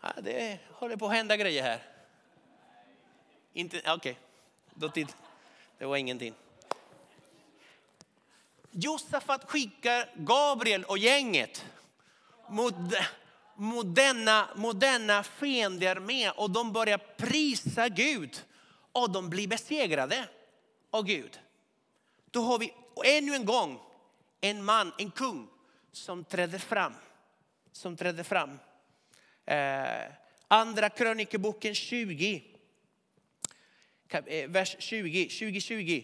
Ja, 0.00 0.12
det 0.22 0.58
håller 0.72 0.96
på 0.96 1.06
att 1.06 1.12
hända 1.12 1.36
grejer 1.36 1.62
här. 1.62 1.82
Inte, 3.52 3.78
okej, 3.86 4.18
okay. 4.76 5.06
det 5.78 5.86
var 5.86 5.96
ingenting. 5.96 6.34
Josafat 8.70 9.50
skickar 9.50 10.10
Gabriel 10.16 10.84
och 10.84 10.98
gänget 10.98 11.64
mot 12.48 12.74
moderna, 13.60 14.48
moderna 14.56 15.22
fiender 15.22 16.00
med 16.00 16.32
och 16.36 16.50
de 16.50 16.72
börjar 16.72 16.98
prisa 17.16 17.88
Gud 17.88 18.44
och 18.92 19.10
de 19.10 19.30
blir 19.30 19.48
besegrade 19.48 20.28
av 20.90 21.04
Gud. 21.04 21.40
Då 22.30 22.42
har 22.42 22.58
vi 22.58 22.72
ännu 23.04 23.34
en 23.34 23.44
gång 23.44 23.80
en 24.40 24.64
man, 24.64 24.92
en 24.98 25.10
kung 25.10 25.48
som 25.92 26.24
träder 26.24 26.58
fram. 26.58 26.92
Som 27.72 27.96
trädde 27.96 28.24
fram. 28.24 28.58
Eh, 29.46 30.12
andra 30.48 30.88
krönikeboken 30.88 31.74
20. 31.74 32.44
Eh, 34.08 34.50
vers 34.50 34.76
20, 34.78 35.24
2020. 35.24 36.02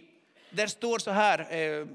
Där 0.51 0.67
står 0.67 0.99
så 0.99 1.11
här. 1.11 1.55
Eh, 1.55 1.87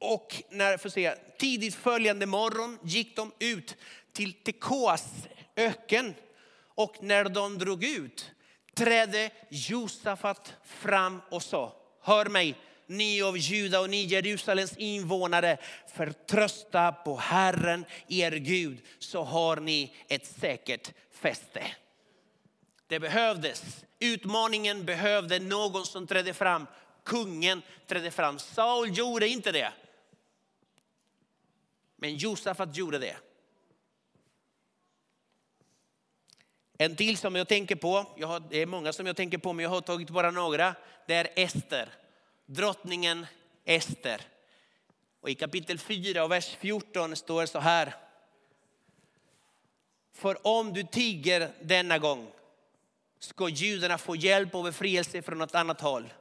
och 0.00 0.42
när, 0.50 0.76
får 0.76 0.88
se, 0.88 1.14
tidigt 1.38 1.74
följande 1.74 2.26
morgon 2.26 2.78
gick 2.82 3.16
de 3.16 3.32
ut 3.38 3.76
till 4.12 4.32
Tekoas 4.32 5.04
öken. 5.56 6.14
Och 6.74 6.96
när 7.00 7.24
de 7.24 7.58
drog 7.58 7.84
ut 7.84 8.30
trädde 8.74 9.30
Josafat 9.48 10.54
fram 10.64 11.20
och 11.30 11.42
sa, 11.42 11.76
hör 12.02 12.26
mig, 12.26 12.54
ni 12.86 13.22
av 13.22 13.38
Juda 13.38 13.80
och 13.80 13.90
ni 13.90 14.04
Jerusalems 14.04 14.76
invånare, 14.76 15.56
förtrösta 15.94 16.92
på 16.92 17.16
Herren 17.16 17.84
er 18.08 18.32
Gud 18.32 18.78
så 18.98 19.22
har 19.22 19.56
ni 19.56 19.94
ett 20.08 20.26
säkert 20.26 20.92
fäste. 21.12 21.62
Det 22.86 23.00
behövdes. 23.00 23.84
Utmaningen 23.98 24.84
behövde 24.84 25.38
någon 25.38 25.86
som 25.86 26.06
trädde 26.06 26.34
fram. 26.34 26.66
Kungen 27.04 27.62
trädde 27.86 28.10
fram. 28.10 28.38
Saul 28.38 28.98
gjorde 28.98 29.28
inte 29.28 29.52
det. 29.52 29.72
Men 32.00 32.16
Josafat 32.16 32.76
gjorde 32.76 32.98
det. 32.98 33.16
En 36.78 36.96
till 36.96 37.18
som 37.18 37.34
jag 37.34 37.48
tänker 37.48 37.76
på, 37.76 38.06
jag 38.16 38.28
har, 38.28 38.40
det 38.50 38.62
är 38.62 38.66
många 38.66 38.92
som 38.92 39.06
jag 39.06 39.16
tänker 39.16 39.38
på 39.38 39.52
men 39.52 39.62
jag 39.62 39.70
har 39.70 39.80
tagit 39.80 40.10
bara 40.10 40.30
några. 40.30 40.74
Det 41.06 41.14
är 41.14 41.28
Ester, 41.36 41.88
drottningen 42.46 43.26
Ester. 43.64 44.22
Och 45.20 45.30
I 45.30 45.34
kapitel 45.34 45.78
4 45.78 46.24
och 46.24 46.30
vers 46.30 46.56
14 46.60 47.16
står 47.16 47.40
det 47.40 47.46
så 47.46 47.58
här. 47.58 47.94
För 50.14 50.46
om 50.46 50.72
du 50.72 50.82
tiger 50.82 51.52
denna 51.62 51.98
gång 51.98 52.32
ska 53.18 53.48
judarna 53.48 53.98
få 53.98 54.16
hjälp 54.16 54.54
och 54.54 54.64
befrielse 54.64 55.22
från 55.22 55.38
något 55.38 55.54
annat 55.54 55.80
håll. 55.80 56.12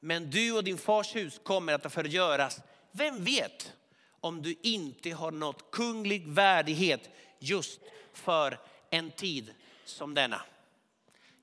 Men 0.00 0.30
du 0.30 0.52
och 0.52 0.64
din 0.64 0.78
fars 0.78 1.16
hus 1.16 1.40
kommer 1.42 1.72
att 1.72 1.92
förgöras. 1.92 2.60
Vem 2.92 3.24
vet 3.24 3.72
om 4.20 4.42
du 4.42 4.56
inte 4.62 5.10
har 5.10 5.30
nått 5.30 5.70
kunglig 5.70 6.28
värdighet 6.28 7.10
just 7.38 7.80
för 8.12 8.58
en 8.90 9.10
tid 9.10 9.54
som 9.84 10.14
denna. 10.14 10.42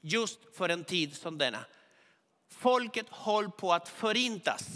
Just 0.02 0.40
för 0.54 0.70
en 0.70 0.84
tid 0.84 1.16
som 1.16 1.38
denna. 1.38 1.66
Folket 2.50 3.10
håller 3.10 3.50
på 3.50 3.74
att 3.74 3.90
förintas. 3.90 4.68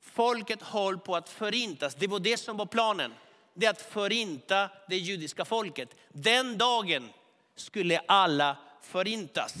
Folket 0.00 0.62
håller 0.62 0.98
på 0.98 1.16
att 1.16 1.28
förintas. 1.28 1.94
Det 1.94 2.06
var 2.06 2.18
det 2.18 2.36
som 2.36 2.56
var 2.56 2.66
planen. 2.66 3.14
Det 3.54 3.66
är 3.66 3.70
att 3.70 3.82
förinta 3.82 4.70
det 4.88 4.96
judiska 4.96 5.44
folket. 5.44 5.94
Den 6.08 6.58
dagen 6.58 7.08
skulle 7.56 7.98
alla 7.98 8.56
förintas. 8.82 9.54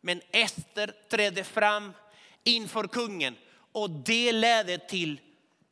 Men 0.00 0.20
Ester 0.30 0.94
trädde 1.10 1.44
fram 1.44 1.92
inför 2.44 2.88
kungen 2.88 3.36
och 3.72 3.90
det 3.90 4.32
ledde 4.32 4.78
till, 4.78 5.20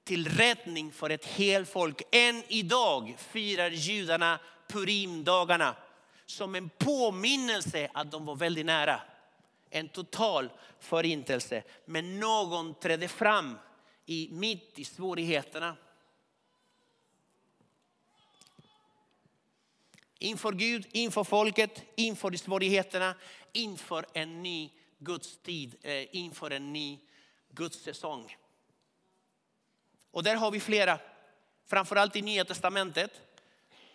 till 0.05 0.29
räddning 0.29 0.93
för 0.93 1.11
ett 1.11 1.25
helt 1.25 1.69
folk. 1.69 2.03
Än 2.13 2.43
idag 2.49 3.17
firar 3.19 3.71
judarna 3.71 4.39
Purimdagarna 4.69 5.77
som 6.27 6.55
en 6.55 6.71
påminnelse 6.79 7.91
att 7.95 8.11
de 8.11 8.27
var 8.27 8.37
väldigt 8.37 8.67
nära. 8.67 9.01
En 9.71 9.89
total 9.89 10.51
förintelse. 10.81 11.63
Men 11.85 12.21
någon 12.21 12.75
trädde 12.75 13.09
fram 13.09 13.59
i, 14.07 14.29
mitt 14.33 14.79
i 14.79 14.85
svårigheterna. 14.85 15.77
Inför 20.19 20.53
Gud, 20.53 20.87
inför 20.93 21.25
folket, 21.25 21.83
inför 21.97 22.33
svårigheterna, 22.37 23.15
inför 23.53 24.07
en 24.13 24.43
ny 24.43 24.71
Guds 24.99 25.39
tid, 25.39 25.77
eh, 25.83 26.17
inför 26.17 26.51
en 26.51 26.73
ny 26.73 26.99
Guds 27.51 27.83
säsong. 27.83 28.37
Och 30.11 30.23
där 30.23 30.35
har 30.35 30.51
vi 30.51 30.61
flera, 30.61 30.99
framförallt 31.67 32.17
i 32.17 32.23
Nya 32.23 32.45
Testamentet. 32.45 33.11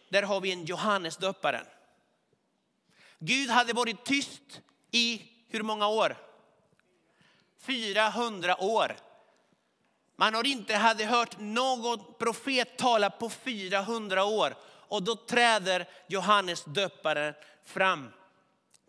Där 0.09 0.23
har 0.23 0.41
vi 0.41 0.51
en 0.51 0.65
Johannes 0.65 1.17
döparen. 1.17 1.65
Gud 3.19 3.49
hade 3.49 3.73
varit 3.73 4.05
tyst 4.05 4.61
i 4.91 5.21
hur 5.47 5.63
många 5.63 5.87
år? 5.87 6.17
400 7.59 8.63
år. 8.63 8.95
Man 10.15 10.33
har 10.33 10.47
inte 10.47 10.75
hade 10.75 11.05
hört 11.05 11.39
någon 11.39 12.13
profet 12.19 12.77
tala 12.77 13.09
på 13.09 13.29
400 13.29 14.23
år. 14.23 14.55
Och 14.87 15.03
då 15.03 15.15
träder 15.15 15.89
Johannes 16.07 16.63
döparen 16.63 17.33
fram. 17.63 18.11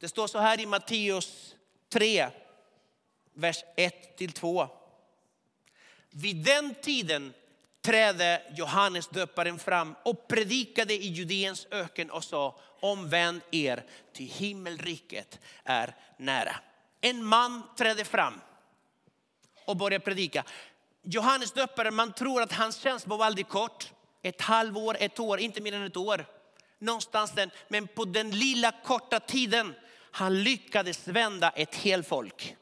Det 0.00 0.08
står 0.08 0.26
så 0.26 0.38
här 0.38 0.60
i 0.60 0.66
Matteus 0.66 1.54
3, 1.88 2.30
vers 3.36 3.64
1-2. 3.76 4.68
Vid 6.10 6.36
den 6.36 6.74
tiden 6.82 7.34
trädde 7.82 8.42
Johannes 8.56 9.08
döparen 9.08 9.58
fram 9.58 9.94
och 10.02 10.28
predikade 10.28 10.94
i 10.94 11.06
Judeens 11.06 11.66
öken 11.70 12.10
och 12.10 12.24
sa 12.24 12.58
omvänd 12.80 13.40
er 13.50 13.84
till 14.12 14.26
himmelriket 14.26 15.40
är 15.64 15.94
nära. 16.16 16.56
En 17.00 17.24
man 17.24 17.62
trädde 17.76 18.04
fram 18.04 18.40
och 19.64 19.76
började 19.76 20.04
predika. 20.04 20.44
Johannes 21.02 21.52
döparen, 21.52 21.94
man 21.94 22.12
tror 22.12 22.42
att 22.42 22.52
hans 22.52 22.76
tjänst 22.76 23.06
var 23.06 23.18
väldigt 23.18 23.48
kort. 23.48 23.92
Ett 24.22 24.40
halvår, 24.40 24.96
ett 25.00 25.20
år, 25.20 25.40
inte 25.40 25.60
mer 25.60 25.72
än 25.72 25.82
ett 25.82 25.96
år. 25.96 26.26
Någonstans 26.78 27.32
den. 27.32 27.50
Men 27.68 27.88
på 27.88 28.04
den 28.04 28.30
lilla 28.30 28.72
korta 28.84 29.20
tiden 29.20 29.74
han 30.10 30.42
lyckades 30.42 31.08
vända 31.08 31.50
ett 31.50 31.74
helt 31.74 32.08
folk. 32.08 32.56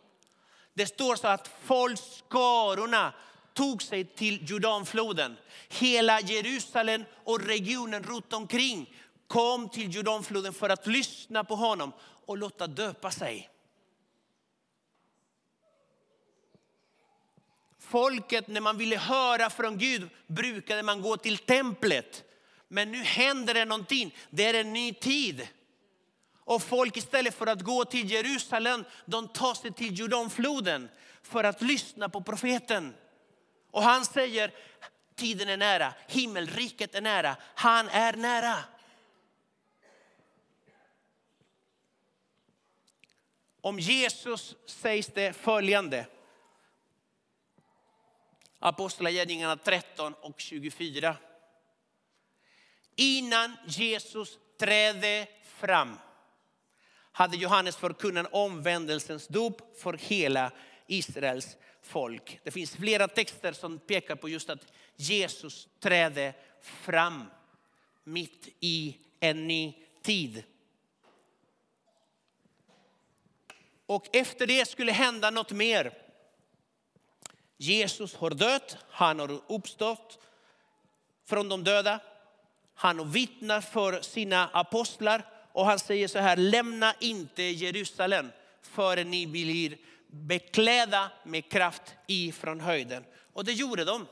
Det 0.75 0.87
står 0.87 1.17
så 1.17 1.29
att 1.29 1.51
folkskarorna 1.65 3.13
tog 3.53 3.83
sig 3.83 4.05
till 4.05 4.51
Jordanfloden. 4.51 5.37
Hela 5.69 6.21
Jerusalem 6.21 7.05
och 7.25 7.47
regionen 7.47 8.03
runt 8.03 8.33
omkring 8.33 8.95
kom 9.27 9.69
till 9.69 9.95
Jordanfloden 9.95 10.53
för 10.53 10.69
att 10.69 10.87
lyssna 10.87 11.45
på 11.45 11.57
honom 11.57 11.93
och 12.27 12.39
låta 12.39 12.67
döpa 12.67 13.11
sig. 13.11 13.51
Folket, 17.79 18.49
när 18.49 18.61
man 18.61 18.79
ville 18.79 18.97
höra 18.97 19.51
från 19.51 19.79
Gud, 19.79 20.09
brukade 20.27 20.83
man 20.83 21.03
gå 21.03 21.17
till 21.17 21.39
templet. 21.39 22.25
Men 22.69 22.93
nu 22.93 23.03
händer 23.03 23.55
det 23.55 23.65
någonting. 23.65 24.17
Det 24.31 24.45
är 24.45 24.55
en 24.55 24.73
ny 24.73 24.95
tid. 24.95 25.49
Och 26.45 26.63
folk 26.63 26.97
istället 26.97 27.35
för 27.35 27.47
att 27.47 27.63
gå 27.63 27.85
till 27.85 28.11
Jerusalem, 28.11 28.85
de 29.05 29.29
tar 29.29 29.55
sig 29.55 29.73
till 29.73 29.99
Jordanfloden 29.99 30.89
för 31.23 31.45
att 31.45 31.63
lyssna 31.63 32.09
på 32.09 32.23
profeten. 32.23 32.95
Och 33.71 33.83
han 33.83 34.05
säger, 34.05 34.55
tiden 35.15 35.49
är 35.49 35.57
nära, 35.57 35.95
himmelriket 36.09 36.95
är 36.95 37.01
nära, 37.01 37.37
han 37.55 37.89
är 37.89 38.13
nära. 38.13 38.57
Om 43.61 43.79
Jesus 43.79 44.55
sägs 44.67 45.07
det 45.07 45.33
följande. 45.33 46.07
Apostlagärningarna 48.59 49.57
13 49.57 50.15
och 50.15 50.41
24. 50.41 51.17
Innan 52.97 53.57
Jesus 53.67 54.39
trädde 54.59 55.27
fram 55.45 55.99
hade 57.15 57.37
Johannes 57.37 57.77
förkunnat 57.77 58.27
omvändelsens 58.33 59.27
dop 59.27 59.79
för 59.79 59.93
hela 59.93 60.53
Israels 60.87 61.57
folk. 61.83 62.41
Det 62.45 62.51
finns 62.51 62.77
flera 62.77 63.09
texter 63.09 63.53
som 63.53 63.79
pekar 63.79 64.17
på 64.17 64.29
just 64.29 64.51
att 64.51 64.73
Jesus 64.97 65.69
trädde 65.81 66.35
fram 66.63 67.25
mitt 68.05 68.49
i 68.61 68.97
en 69.21 69.47
ny 69.47 69.75
tid. 70.03 70.45
Och 73.87 74.17
efter 74.17 74.47
det 74.47 74.69
skulle 74.69 74.93
hända 74.93 75.31
något 75.31 75.53
mer. 75.53 75.93
Jesus 77.57 78.15
har 78.15 78.31
dött, 78.31 78.77
han 78.91 79.19
har 79.21 79.41
uppstått 79.49 80.19
från 81.25 81.49
de 81.49 81.65
döda. 81.65 82.01
Han 82.75 83.11
vittnar 83.11 83.61
för 83.61 84.01
sina 84.01 84.49
apostlar 84.49 85.34
och 85.55 85.67
han 85.67 85.79
säger 85.79 86.09
så 86.09 86.19
här, 86.19 86.37
lämna 86.37 86.95
inte 87.01 87.43
Jerusalem 87.43 88.31
förrän 88.63 89.11
ni 89.11 89.27
blir 89.27 89.79
beklädda 90.07 91.11
med 91.25 91.51
kraft 91.51 91.83
ifrån 92.07 92.61
höjden. 92.61 93.05
Och 93.33 93.45
det 93.45 93.53
gjorde 93.53 93.85
de. 93.85 94.07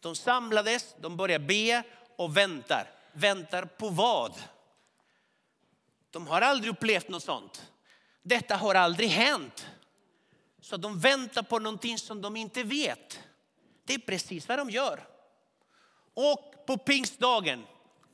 De 0.00 0.16
samlades, 0.16 0.94
de 1.00 1.16
började 1.16 1.44
be 1.44 1.82
och 2.16 2.36
väntar. 2.36 2.90
Väntar 3.12 3.64
på 3.64 3.88
vad? 3.88 4.32
De 6.10 6.26
har 6.26 6.40
aldrig 6.40 6.72
upplevt 6.72 7.08
något 7.08 7.24
sånt. 7.24 7.70
Detta 8.22 8.56
har 8.56 8.74
aldrig 8.74 9.08
hänt. 9.08 9.66
Så 10.60 10.76
de 10.76 11.00
väntar 11.00 11.42
på 11.42 11.58
någonting 11.58 11.98
som 11.98 12.22
de 12.22 12.36
inte 12.36 12.62
vet. 12.62 13.20
Det 13.84 13.94
är 13.94 13.98
precis 13.98 14.48
vad 14.48 14.58
de 14.58 14.70
gör. 14.70 15.06
Och 16.14 16.66
på 16.66 16.78
pingstdagen 16.78 17.66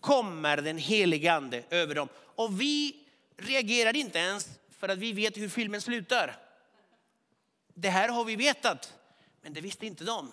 kommer 0.05 0.57
den 0.57 0.79
helige 0.79 1.33
ande 1.33 1.65
över 1.71 1.95
dem. 1.95 2.09
Och 2.15 2.61
vi 2.61 2.97
reagerar 3.37 3.97
inte 3.97 4.19
ens 4.19 4.49
för 4.71 4.89
att 4.89 4.99
vi 4.99 5.13
vet 5.13 5.37
hur 5.37 5.49
filmen 5.49 5.81
slutar. 5.81 6.37
Det 7.75 7.89
här 7.89 8.09
har 8.09 8.25
vi 8.25 8.37
vetat, 8.37 8.95
men 9.43 9.53
det 9.53 9.61
visste 9.61 9.87
inte 9.87 10.05
de. 10.05 10.33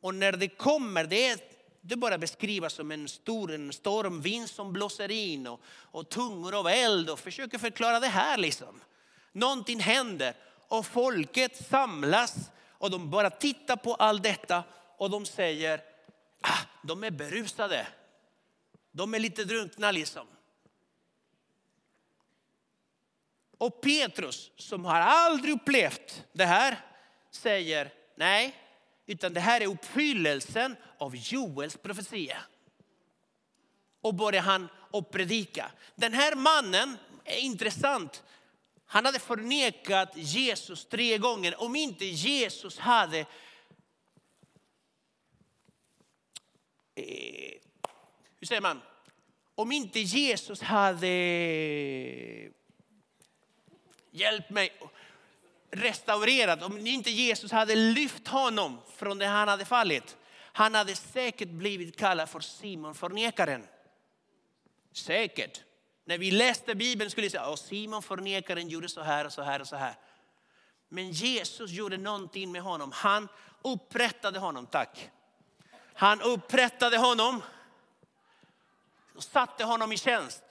Och 0.00 0.14
när 0.14 0.32
det 0.32 0.48
kommer, 0.48 1.04
det 1.04 1.26
är 1.26 1.38
det 1.80 1.96
bara 1.96 2.18
beskrivas 2.18 2.72
som 2.72 2.90
en 2.90 3.08
stor 3.08 3.52
en 3.52 3.72
stormvind 3.72 4.50
som 4.50 4.72
blåser 4.72 5.10
in 5.10 5.46
och, 5.46 5.60
och 5.66 6.08
tungor 6.08 6.58
av 6.58 6.68
eld 6.68 7.10
och 7.10 7.18
försöker 7.18 7.58
förklara 7.58 8.00
det 8.00 8.08
här. 8.08 8.38
liksom. 8.38 8.80
Någonting 9.32 9.80
händer 9.80 10.34
och 10.68 10.86
folket 10.86 11.66
samlas 11.70 12.34
och 12.68 12.90
de 12.90 13.10
bara 13.10 13.30
tittar 13.30 13.76
på 13.76 13.94
allt 13.94 14.22
detta 14.22 14.64
och 14.96 15.10
de 15.10 15.26
säger, 15.26 15.93
ah, 16.44 16.66
de 16.82 17.04
är 17.04 17.10
berusade. 17.10 17.86
De 18.92 19.14
är 19.14 19.18
lite 19.18 19.44
drunkna 19.44 19.90
liksom. 19.90 20.26
Och 23.58 23.80
Petrus 23.80 24.50
som 24.56 24.84
har 24.84 25.00
aldrig 25.00 25.54
upplevt 25.54 26.24
det 26.32 26.44
här 26.44 26.80
säger, 27.30 27.92
nej, 28.16 28.54
utan 29.06 29.34
det 29.34 29.40
här 29.40 29.60
är 29.60 29.66
uppfyllelsen 29.66 30.76
av 30.98 31.16
Joels 31.16 31.76
profetia. 31.76 32.38
Och 34.00 34.14
börjar 34.14 34.42
han 34.42 34.68
att 34.92 35.10
predika. 35.10 35.70
Den 35.94 36.12
här 36.12 36.34
mannen 36.34 36.96
är 37.24 37.38
intressant. 37.38 38.22
Han 38.86 39.04
hade 39.04 39.18
förnekat 39.18 40.12
Jesus 40.14 40.84
tre 40.84 41.18
gånger. 41.18 41.62
Om 41.62 41.76
inte 41.76 42.04
Jesus 42.04 42.78
hade 42.78 43.26
eh, 46.94 47.04
hur 48.40 48.46
säger 48.46 48.60
man? 48.60 48.80
Om 49.54 49.72
inte 49.72 50.00
Jesus 50.00 50.60
hade 50.60 51.08
hjälpt 54.10 54.50
mig 54.50 54.72
restaurerat, 55.70 56.62
om 56.62 56.86
inte 56.86 57.10
Jesus 57.10 57.52
hade 57.52 57.74
lyft 57.74 58.28
honom 58.28 58.78
från 58.96 59.18
det 59.18 59.26
han 59.26 59.48
hade 59.48 59.64
fallit, 59.64 60.16
han 60.36 60.74
hade 60.74 60.94
säkert 60.94 61.48
blivit 61.48 61.96
kallad 61.96 62.28
för 62.28 62.40
Simon 62.40 62.94
förnekaren. 62.94 63.66
Säkert. 64.92 65.62
När 66.04 66.18
vi 66.18 66.30
läste 66.30 66.74
Bibeln 66.74 67.10
skulle 67.10 67.26
vi 67.26 67.30
säga 67.30 67.42
att 67.42 67.58
Simon 67.58 68.02
förnekaren 68.02 68.68
gjorde 68.68 68.88
så 68.88 69.00
här 69.00 69.24
och 69.24 69.32
så 69.32 69.42
här 69.42 69.60
och 69.60 69.66
så 69.66 69.76
här. 69.76 69.94
Men 70.88 71.10
Jesus 71.10 71.70
gjorde 71.70 71.96
någonting 71.96 72.52
med 72.52 72.62
honom. 72.62 72.92
Han 72.92 73.28
upprättade 73.62 74.38
honom, 74.38 74.66
tack. 74.66 75.10
Han 75.94 76.20
upprättade 76.20 76.98
honom 76.98 77.42
och 79.14 79.22
satte 79.22 79.64
honom 79.64 79.92
i 79.92 79.96
tjänst. 79.96 80.42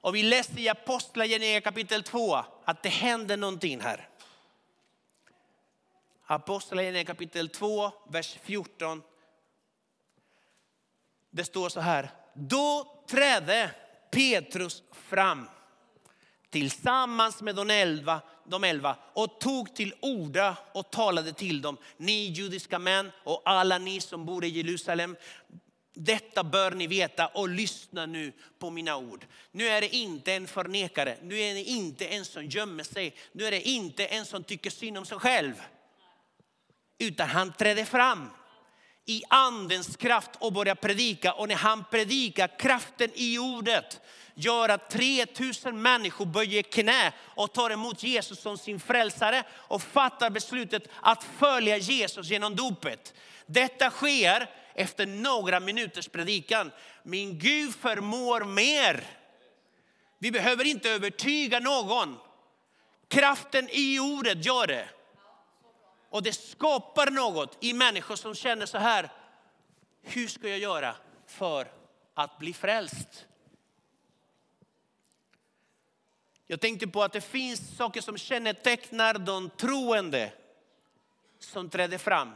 Och 0.00 0.14
vi 0.14 0.22
läser 0.22 0.58
i 0.58 0.68
Apostlagärningarna 0.68 1.60
kapitel 1.60 2.02
2 2.02 2.44
att 2.64 2.82
det 2.82 2.88
händer 2.88 3.36
någonting 3.36 3.80
här. 3.80 4.08
Apostlagärningarna 6.26 7.06
kapitel 7.06 7.48
2, 7.48 7.92
vers 8.08 8.38
14. 8.42 9.02
Det 11.30 11.44
står 11.44 11.68
så 11.68 11.80
här. 11.80 12.10
Då 12.34 12.96
trädde 13.06 13.74
Petrus 14.10 14.82
fram 14.92 15.48
tillsammans 16.52 17.42
med 17.42 17.54
de 17.54 17.70
elva, 17.70 18.20
de 18.44 18.64
elva 18.64 18.96
och 19.12 19.40
tog 19.40 19.74
till 19.74 19.94
orda 20.00 20.56
och 20.72 20.90
talade 20.90 21.32
till 21.32 21.62
dem. 21.62 21.76
Ni 21.96 22.24
judiska 22.26 22.78
män 22.78 23.10
och 23.24 23.42
alla 23.44 23.78
ni 23.78 24.00
som 24.00 24.26
bor 24.26 24.44
i 24.44 24.48
Jerusalem. 24.48 25.16
Detta 25.94 26.44
bör 26.44 26.70
ni 26.70 26.86
veta 26.86 27.26
och 27.26 27.48
lyssna 27.48 28.06
nu 28.06 28.32
på 28.58 28.70
mina 28.70 28.96
ord. 28.96 29.26
Nu 29.50 29.68
är 29.68 29.80
det 29.80 29.96
inte 29.96 30.32
en 30.32 30.46
förnekare, 30.46 31.16
nu 31.22 31.38
är 31.40 31.54
det 31.54 31.62
inte 31.62 32.06
en 32.06 32.24
som 32.24 32.46
gömmer 32.46 32.84
sig, 32.84 33.14
nu 33.32 33.44
är 33.44 33.50
det 33.50 33.68
inte 33.68 34.06
en 34.06 34.24
som 34.24 34.44
tycker 34.44 34.70
synd 34.70 34.98
om 34.98 35.04
sig 35.04 35.18
själv. 35.18 35.54
Utan 36.98 37.28
han 37.28 37.52
trädde 37.52 37.84
fram 37.84 38.30
i 39.06 39.22
andens 39.28 39.96
kraft 39.96 40.30
och 40.38 40.52
började 40.52 40.80
predika. 40.80 41.32
Och 41.32 41.48
när 41.48 41.54
han 41.54 41.84
predikar, 41.90 42.58
kraften 42.58 43.10
i 43.14 43.38
ordet 43.38 44.00
gör 44.34 44.68
att 44.68 44.90
3000 44.90 45.82
människor 45.82 46.26
böjer 46.26 46.62
knä 46.62 47.12
och 47.18 47.52
tar 47.52 47.70
emot 47.70 48.02
Jesus 48.02 48.40
som 48.40 48.58
sin 48.58 48.80
frälsare 48.80 49.44
och 49.52 49.82
fattar 49.82 50.30
beslutet 50.30 50.88
att 51.00 51.24
följa 51.24 51.76
Jesus 51.76 52.30
genom 52.30 52.56
dopet. 52.56 53.14
Detta 53.46 53.90
sker 53.90 54.50
efter 54.74 55.06
några 55.06 55.60
minuters 55.60 56.08
predikan. 56.08 56.70
Min 57.02 57.38
Gud 57.38 57.74
förmår 57.74 58.44
mer. 58.44 59.04
Vi 60.18 60.30
behöver 60.30 60.64
inte 60.64 60.90
övertyga 60.90 61.60
någon. 61.60 62.18
Kraften 63.08 63.68
i 63.70 64.00
ordet 64.00 64.44
gör 64.44 64.66
det. 64.66 64.88
Och 66.10 66.22
det 66.22 66.32
skapar 66.32 67.10
något 67.10 67.56
i 67.60 67.72
människor 67.72 68.16
som 68.16 68.34
känner 68.34 68.66
så 68.66 68.78
här. 68.78 69.10
Hur 70.02 70.28
ska 70.28 70.48
jag 70.48 70.58
göra 70.58 70.94
för 71.26 71.66
att 72.14 72.38
bli 72.38 72.52
frälst? 72.52 73.26
Jag 76.52 76.60
tänkte 76.60 76.86
på 76.86 77.02
att 77.02 77.12
det 77.12 77.20
finns 77.20 77.76
saker 77.76 78.00
som 78.00 78.18
kännetecknar 78.18 79.14
de 79.14 79.50
troende 79.50 80.32
som 81.38 81.70
trädde 81.70 81.98
fram. 81.98 82.32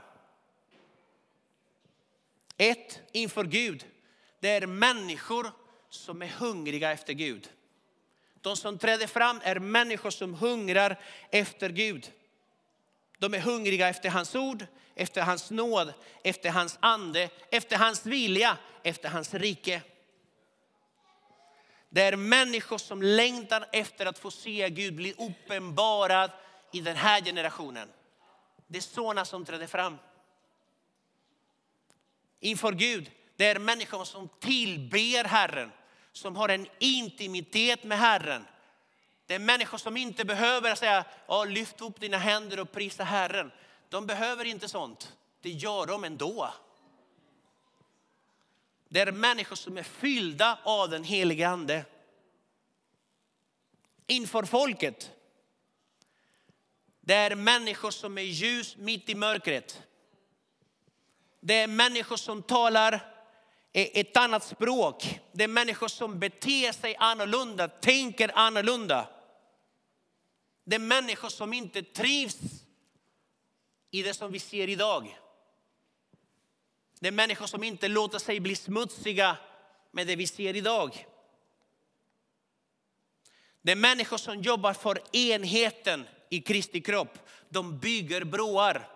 Ett, 2.56 3.00
inför 3.12 3.44
Gud. 3.44 3.86
Det 4.40 4.48
är 4.48 4.66
människor 4.66 5.52
som 5.90 6.22
är 6.22 6.26
hungriga 6.26 6.92
efter 6.92 7.12
Gud. 7.12 7.48
De 8.40 8.56
som 8.56 8.78
träder 8.78 9.06
fram 9.06 9.40
är 9.44 9.58
människor 9.58 10.10
som 10.10 10.34
hungrar 10.34 11.00
efter 11.30 11.70
Gud. 11.70 12.12
De 13.18 13.34
är 13.34 13.40
hungriga 13.40 13.88
efter 13.88 14.10
hans 14.10 14.34
ord, 14.34 14.66
efter 14.94 15.22
hans 15.22 15.50
nåd, 15.50 15.92
efter 16.24 16.50
hans 16.50 16.78
ande, 16.80 17.30
efter 17.50 17.76
hans 17.76 18.06
vilja, 18.06 18.58
efter 18.82 19.08
hans 19.08 19.34
rike. 19.34 19.82
Det 21.96 22.02
är 22.02 22.16
människor 22.16 22.78
som 22.78 23.02
längtar 23.02 23.66
efter 23.72 24.06
att 24.06 24.18
få 24.18 24.30
se 24.30 24.70
Gud 24.70 24.94
bli 24.94 25.12
uppenbarad 25.18 26.30
i 26.72 26.80
den 26.80 26.96
här 26.96 27.20
generationen. 27.20 27.88
Det 28.66 28.78
är 28.78 28.82
sådana 28.82 29.24
som 29.24 29.44
träder 29.44 29.66
fram. 29.66 29.98
Inför 32.40 32.72
Gud, 32.72 33.10
det 33.36 33.46
är 33.46 33.58
människor 33.58 34.04
som 34.04 34.28
tillber 34.40 35.24
Herren, 35.24 35.72
som 36.12 36.36
har 36.36 36.48
en 36.48 36.66
intimitet 36.78 37.84
med 37.84 37.98
Herren 37.98 38.46
det 39.26 39.34
är 39.34 39.38
människor 39.38 39.78
som 39.78 39.96
inte 39.96 40.24
behöver 40.24 40.74
säga, 40.74 41.04
ja, 41.26 41.44
lyft 41.44 41.80
upp 41.80 42.00
dina 42.00 42.18
händer 42.18 42.60
och 42.60 42.72
prisa 42.72 43.04
Herren. 43.04 43.52
De 43.88 44.06
behöver 44.06 44.44
inte 44.44 44.68
sånt. 44.68 45.12
Det 45.40 45.50
gör 45.50 45.86
de 45.86 46.04
ändå. 46.04 46.52
Det 48.96 49.02
är 49.02 49.12
människor 49.12 49.56
som 49.56 49.78
är 49.78 49.82
fyllda 49.82 50.58
av 50.64 50.90
den 50.90 51.04
helige 51.04 51.48
ande. 51.48 51.84
Inför 54.06 54.44
folket. 54.44 55.12
Det 57.00 57.14
är 57.14 57.34
människor 57.34 57.90
som 57.90 58.18
är 58.18 58.22
ljus 58.22 58.76
mitt 58.76 59.08
i 59.08 59.14
mörkret. 59.14 59.82
Det 61.40 61.54
är 61.54 61.66
människor 61.66 62.16
som 62.16 62.42
talar 62.42 63.12
ett 63.72 64.16
annat 64.16 64.44
språk. 64.44 65.20
Det 65.32 65.44
är 65.44 65.48
människor 65.48 65.88
som 65.88 66.18
beter 66.18 66.72
sig 66.72 66.96
annorlunda, 66.96 67.68
tänker 67.68 68.30
annorlunda. 68.38 69.08
Det 70.64 70.74
är 70.74 70.80
människor 70.80 71.28
som 71.28 71.52
inte 71.52 71.82
trivs 71.82 72.38
i 73.90 74.02
det 74.02 74.14
som 74.14 74.32
vi 74.32 74.38
ser 74.38 74.68
idag. 74.68 75.18
Det 77.06 77.10
är 77.10 77.12
människor 77.12 77.46
som 77.46 77.64
inte 77.64 77.88
låter 77.88 78.18
sig 78.18 78.40
bli 78.40 78.56
smutsiga 78.56 79.36
med 79.90 80.06
det 80.06 80.16
vi 80.16 80.26
ser 80.26 80.56
idag. 80.56 81.06
Det 83.62 83.72
är 83.72 83.76
människor 83.76 84.16
som 84.16 84.42
jobbar 84.42 84.72
för 84.72 85.16
enheten 85.16 86.06
i 86.28 86.40
Kristi 86.40 86.80
kropp. 86.80 87.18
De 87.48 87.78
bygger 87.78 88.24
broar. 88.24 88.88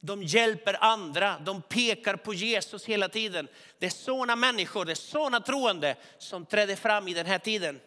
De 0.00 0.22
hjälper 0.22 0.84
andra, 0.84 1.38
de 1.38 1.62
pekar 1.62 2.16
på 2.16 2.34
Jesus 2.34 2.84
hela 2.84 3.08
tiden. 3.08 3.48
Det 3.78 3.86
är 3.86 3.90
sådana 3.90 4.36
människor, 4.36 4.84
det 4.84 4.92
är 4.92 4.94
sådana 4.94 5.40
troende 5.40 5.96
som 6.18 6.46
träder 6.46 6.76
fram 6.76 7.08
i 7.08 7.14
den 7.14 7.26
här 7.26 7.38
tiden. 7.38 7.80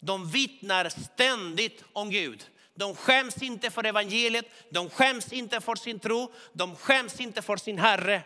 De 0.00 0.30
vittnar 0.30 0.88
ständigt 0.88 1.84
om 1.92 2.10
Gud. 2.10 2.46
De 2.74 2.96
skäms 2.96 3.42
inte 3.42 3.70
för 3.70 3.86
evangeliet, 3.86 4.46
de 4.70 4.90
skäms 4.90 5.32
inte 5.32 5.60
för 5.60 5.74
sin 5.74 5.98
tro, 5.98 6.32
de 6.52 6.76
skäms 6.76 7.20
inte 7.20 7.42
för 7.42 7.56
sin 7.56 7.78
Herre. 7.78 8.22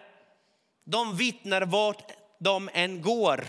De 0.84 1.16
vittnar 1.16 1.62
vart 1.62 2.12
de 2.38 2.70
än 2.72 3.02
går. 3.02 3.44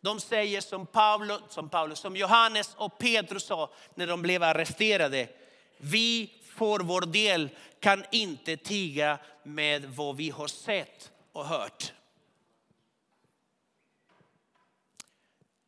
De 0.00 0.20
säger 0.20 0.60
som 0.60 0.86
Paulus, 0.86 1.40
som, 1.48 1.68
Paulus, 1.68 1.98
som 1.98 2.16
Johannes 2.16 2.74
och 2.76 2.98
Petrus 2.98 3.44
sa 3.44 3.70
när 3.94 4.06
de 4.06 4.22
blev 4.22 4.42
arresterade. 4.42 5.28
Vi 5.76 6.32
för 6.56 6.78
vår 6.78 7.00
del, 7.00 7.48
kan 7.80 8.04
inte 8.12 8.56
tiga 8.56 9.18
med 9.42 9.84
vad 9.84 10.16
vi 10.16 10.30
har 10.30 10.48
sett 10.48 11.10
och 11.32 11.46
hört. 11.46 11.92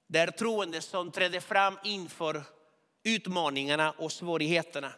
Det 0.06 0.18
är 0.18 0.26
troende 0.26 0.80
som 0.80 1.10
träder 1.10 1.40
fram 1.40 1.78
inför 1.84 2.42
utmaningarna 3.04 3.90
och 3.90 4.12
svårigheterna. 4.12 4.92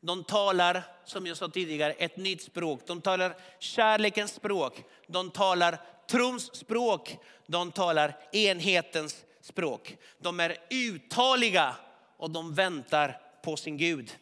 De 0.00 0.24
talar, 0.24 0.82
som 1.04 1.26
jag 1.26 1.36
sa 1.36 1.48
tidigare, 1.48 1.92
ett 1.92 2.16
nytt 2.16 2.42
språk. 2.42 2.80
De 2.86 3.00
talar 3.00 3.36
kärlekens 3.58 4.32
språk. 4.32 4.82
De 5.06 5.30
talar 5.30 5.80
trons 6.10 6.56
språk. 6.56 7.16
De 7.46 7.72
talar 7.72 8.18
enhetens 8.32 9.24
språk. 9.40 9.96
De 10.18 10.40
är 10.40 10.56
uttaliga 10.70 11.76
och 12.16 12.30
de 12.30 12.54
väntar 12.54 13.20
på 13.42 13.56
sin 13.56 13.76
Gud. 13.76 14.18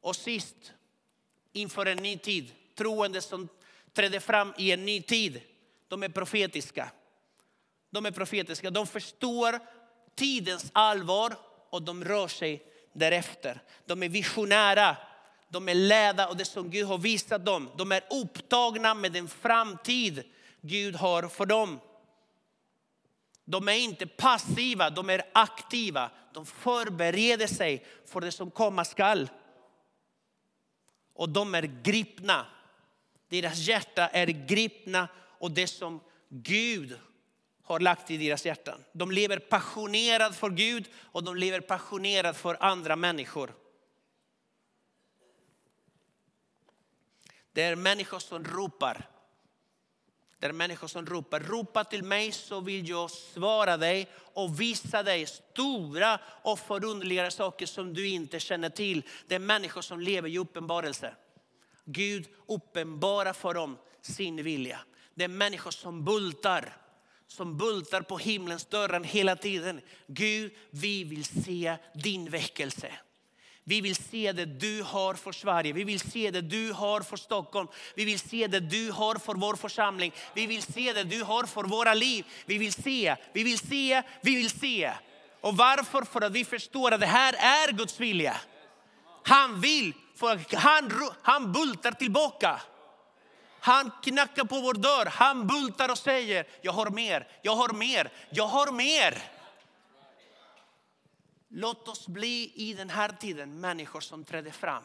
Och 0.00 0.16
sist, 0.16 0.72
inför 1.52 1.86
en 1.86 1.98
ny 1.98 2.18
tid, 2.18 2.52
troende 2.74 3.20
som 3.20 3.48
träder 3.92 4.20
fram 4.20 4.54
i 4.58 4.72
en 4.72 4.84
ny 4.84 5.02
tid, 5.02 5.40
de 5.88 6.02
är 6.02 6.08
profetiska. 6.08 6.90
De 7.96 8.06
är 8.06 8.10
profetiska, 8.10 8.70
de 8.70 8.86
förstår 8.86 9.60
tidens 10.14 10.70
allvar 10.72 11.36
och 11.70 11.82
de 11.82 12.04
rör 12.04 12.28
sig 12.28 12.62
därefter. 12.92 13.60
De 13.86 14.02
är 14.02 14.08
visionära, 14.08 14.96
de 15.48 15.68
är 15.68 15.74
ledda 15.74 16.28
och 16.28 16.36
det 16.36 16.44
som 16.44 16.70
Gud 16.70 16.86
har 16.86 16.98
visat 16.98 17.44
dem. 17.46 17.70
De 17.76 17.92
är 17.92 18.04
upptagna 18.10 18.94
med 18.94 19.12
den 19.12 19.28
framtid 19.28 20.22
Gud 20.60 20.94
har 20.94 21.28
för 21.28 21.46
dem. 21.46 21.80
De 23.44 23.68
är 23.68 23.78
inte 23.78 24.06
passiva, 24.06 24.90
de 24.90 25.10
är 25.10 25.22
aktiva. 25.32 26.10
De 26.32 26.46
förbereder 26.46 27.46
sig 27.46 27.86
för 28.06 28.20
det 28.20 28.32
som 28.32 28.50
komma 28.50 28.84
skall. 28.84 29.30
Och 31.14 31.28
de 31.28 31.54
är 31.54 31.62
gripna. 31.62 32.46
Deras 33.28 33.58
hjärta 33.58 34.08
är 34.08 34.26
gripna 34.26 35.08
och 35.38 35.50
det 35.50 35.66
som 35.66 36.00
Gud 36.28 36.98
har 37.66 37.80
lagt 37.80 38.10
i 38.10 38.16
deras 38.16 38.46
hjärtan. 38.46 38.84
De 38.92 39.10
lever 39.10 39.38
passionerat 39.38 40.36
för 40.36 40.50
Gud 40.50 40.88
och 40.96 41.24
de 41.24 41.36
lever 41.36 41.60
passionerat 41.60 42.36
för 42.36 42.56
andra 42.60 42.96
människor. 42.96 43.54
Det 47.52 47.62
är 47.62 47.76
människor 47.76 48.18
som 48.18 48.44
ropar. 48.44 49.08
Det 50.38 50.46
är 50.46 50.52
människor 50.52 50.88
som 50.88 51.06
ropar, 51.06 51.40
ropa 51.40 51.84
till 51.84 52.04
mig 52.04 52.32
så 52.32 52.60
vill 52.60 52.88
jag 52.88 53.10
svara 53.10 53.76
dig 53.76 54.08
och 54.14 54.60
visa 54.60 55.02
dig 55.02 55.26
stora 55.26 56.20
och 56.42 56.58
förunderliga 56.58 57.30
saker 57.30 57.66
som 57.66 57.94
du 57.94 58.08
inte 58.08 58.40
känner 58.40 58.70
till. 58.70 59.02
Det 59.26 59.34
är 59.34 59.38
människor 59.38 59.82
som 59.82 60.00
lever 60.00 60.28
i 60.28 60.38
uppenbarelse. 60.38 61.14
Gud 61.84 62.28
uppenbarar 62.46 63.32
för 63.32 63.54
dem 63.54 63.78
sin 64.00 64.42
vilja. 64.42 64.80
Det 65.14 65.24
är 65.24 65.28
människor 65.28 65.70
som 65.70 66.04
bultar, 66.04 66.76
som 67.28 67.56
bultar 67.56 68.00
på 68.00 68.18
himlens 68.18 68.64
dörren 68.64 69.04
hela 69.04 69.36
tiden. 69.36 69.80
Gud, 70.06 70.52
vi 70.70 71.04
vill 71.04 71.24
se 71.24 71.76
din 71.94 72.30
väckelse. 72.30 72.92
Vi 73.68 73.80
vill 73.80 73.96
se 73.96 74.32
det 74.32 74.44
du 74.44 74.82
har 74.82 75.14
för 75.14 75.32
Sverige. 75.32 75.72
Vi 75.72 75.84
vill 75.84 76.00
se 76.00 76.30
det 76.30 76.40
du 76.40 76.72
har 76.72 77.00
för 77.00 77.16
Stockholm. 77.16 77.68
Vi 77.94 78.04
vill 78.04 78.18
se 78.18 78.46
det 78.46 78.60
du 78.60 78.90
har 78.90 79.14
för 79.14 79.34
vår 79.34 79.56
församling. 79.56 80.12
Vi 80.34 80.46
vill 80.46 80.62
se 80.62 80.92
det 80.92 81.04
du 81.04 81.22
har 81.22 81.44
för 81.44 81.64
våra 81.64 81.94
liv. 81.94 82.24
Vi 82.44 82.58
vill 82.58 82.72
se, 82.72 83.16
vi 83.32 83.42
vill 83.42 83.58
se, 83.58 84.02
vi 84.22 84.36
vill 84.36 84.50
se. 84.50 84.92
Och 85.40 85.56
varför? 85.56 86.02
För 86.02 86.20
att 86.20 86.32
vi 86.32 86.44
förstår 86.44 86.92
att 86.92 87.00
det 87.00 87.06
här 87.06 87.32
är 87.32 87.72
Guds 87.72 88.00
vilja. 88.00 88.36
Han 89.22 89.60
vill, 89.60 89.92
för 90.14 90.56
han, 90.56 90.92
han 91.22 91.52
bultar 91.52 91.92
tillbaka. 91.92 92.60
Han 93.60 93.90
knackar 94.02 94.44
på 94.44 94.60
vår 94.60 94.74
dörr, 94.74 95.06
han 95.06 95.46
bultar 95.46 95.90
och 95.90 95.98
säger, 95.98 96.46
jag 96.62 96.72
har 96.72 96.90
mer, 96.90 97.28
jag 97.42 97.56
har 97.56 97.72
mer, 97.72 98.12
jag 98.30 98.46
har 98.46 98.72
mer. 98.72 99.22
Låt 101.48 101.88
oss 101.88 102.08
bli 102.08 102.52
i 102.54 102.74
den 102.74 102.90
här 102.90 103.08
tiden 103.08 103.60
människor 103.60 104.00
som 104.00 104.24
träder 104.24 104.50
fram. 104.50 104.82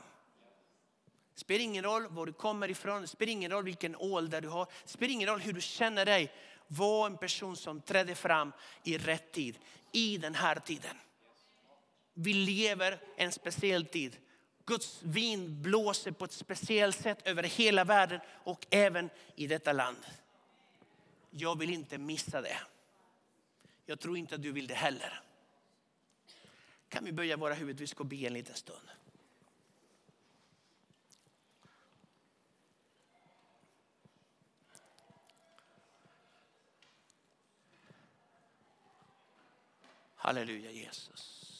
Det 1.34 1.40
spelar 1.40 1.64
ingen 1.64 1.84
roll 1.84 2.08
var 2.08 2.26
du 2.26 2.34
kommer 2.34 2.70
ifrån, 2.70 3.02
det 3.02 3.08
spelar 3.08 3.32
ingen 3.32 3.52
roll 3.52 3.64
vilken 3.64 3.96
ålder 3.96 4.42
du 4.42 4.48
har, 4.48 4.66
det 4.84 4.90
spelar 4.90 5.14
ingen 5.14 5.30
roll 5.30 5.40
hur 5.40 5.54
du 5.54 5.62
känner 5.62 6.06
dig. 6.06 6.34
Var 6.68 7.06
en 7.06 7.18
person 7.18 7.56
som 7.56 7.82
träder 7.82 8.16
fram 8.16 8.52
i 8.84 8.98
rätt 8.98 9.32
tid, 9.32 9.60
i 9.92 10.18
den 10.18 10.36
här 10.36 10.56
tiden. 10.56 10.98
Vi 12.14 12.34
lever 12.34 13.02
en 13.18 13.32
speciell 13.32 13.86
tid. 13.86 14.18
Guds 14.66 15.04
vind 15.04 15.50
blåser 15.50 16.12
på 16.12 16.26
ett 16.26 16.32
speciellt 16.32 17.02
sätt 17.02 17.28
över 17.28 17.44
hela 17.44 17.84
världen 17.84 18.20
och 18.28 18.68
även 18.70 19.10
i 19.36 19.48
detta 19.48 19.74
land. 19.74 20.06
Jag 21.30 21.60
vill 21.60 21.70
inte 21.70 21.98
missa 21.98 22.42
det. 22.42 22.58
Jag 23.86 24.00
tror 24.00 24.18
inte 24.18 24.36
att 24.36 24.42
du 24.42 24.52
vill 24.52 24.68
det 24.68 24.74
heller. 24.74 25.22
Kan 26.90 27.06
vi 27.06 27.12
böja 27.12 27.38
våra 27.38 27.54
huvud? 27.54 27.80
Vi 27.80 27.88
ska 27.88 28.04
be 28.04 28.16
en 28.16 28.34
liten 28.34 28.56
stund. 28.56 28.90
Halleluja 40.16 40.72
Jesus. 40.72 41.51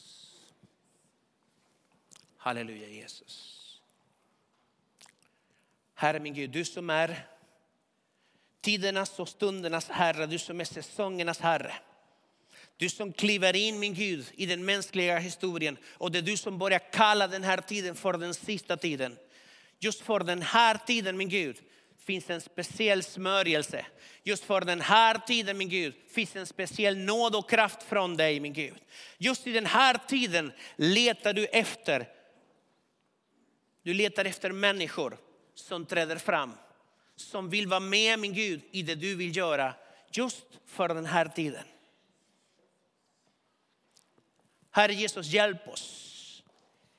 Halleluja 2.42 2.88
Jesus. 2.88 3.58
Herre 5.94 6.20
min 6.20 6.34
Gud, 6.34 6.50
du 6.50 6.64
som 6.64 6.90
är 6.90 7.26
tidernas 8.60 9.18
och 9.18 9.28
stundernas 9.28 9.88
Herre, 9.88 10.26
du 10.26 10.38
som 10.38 10.60
är 10.60 10.64
säsongernas 10.64 11.40
Herre. 11.40 11.74
Du 12.76 12.88
som 12.88 13.12
kliver 13.12 13.56
in 13.56 13.78
min 13.78 13.94
Gud 13.94 14.26
i 14.34 14.46
den 14.46 14.64
mänskliga 14.64 15.18
historien 15.18 15.76
och 15.84 16.12
det 16.12 16.18
är 16.18 16.22
du 16.22 16.36
som 16.36 16.58
börjar 16.58 16.92
kalla 16.92 17.28
den 17.28 17.44
här 17.44 17.58
tiden 17.58 17.94
för 17.94 18.12
den 18.12 18.34
sista 18.34 18.76
tiden. 18.76 19.16
Just 19.78 20.00
för 20.00 20.20
den 20.20 20.42
här 20.42 20.78
tiden 20.86 21.16
min 21.16 21.28
Gud 21.28 21.56
finns 21.98 22.30
en 22.30 22.40
speciell 22.40 23.02
smörjelse. 23.02 23.86
Just 24.22 24.44
för 24.44 24.60
den 24.60 24.80
här 24.80 25.18
tiden 25.26 25.58
min 25.58 25.68
Gud 25.68 25.94
finns 26.10 26.36
en 26.36 26.46
speciell 26.46 26.96
nåd 26.96 27.36
och 27.36 27.50
kraft 27.50 27.82
från 27.82 28.16
dig 28.16 28.40
min 28.40 28.52
Gud. 28.52 28.78
Just 29.18 29.46
i 29.46 29.52
den 29.52 29.66
här 29.66 29.98
tiden 30.08 30.52
letar 30.76 31.32
du 31.32 31.46
efter 31.46 32.21
du 33.82 33.94
letar 33.94 34.24
efter 34.24 34.52
människor 34.52 35.18
som 35.54 35.86
träder 35.86 36.16
fram. 36.16 36.52
Som 37.16 37.50
vill 37.50 37.66
vara 37.66 37.80
med 37.80 38.18
min 38.18 38.34
Gud 38.34 38.60
i 38.70 38.82
det 38.82 38.94
du 38.94 39.14
vill 39.14 39.36
göra 39.36 39.74
just 40.12 40.44
för 40.66 40.88
den 40.88 41.06
här 41.06 41.26
tiden. 41.28 41.64
Herre 44.70 44.94
Jesus, 44.94 45.26
hjälp 45.26 45.68
oss. 45.68 46.42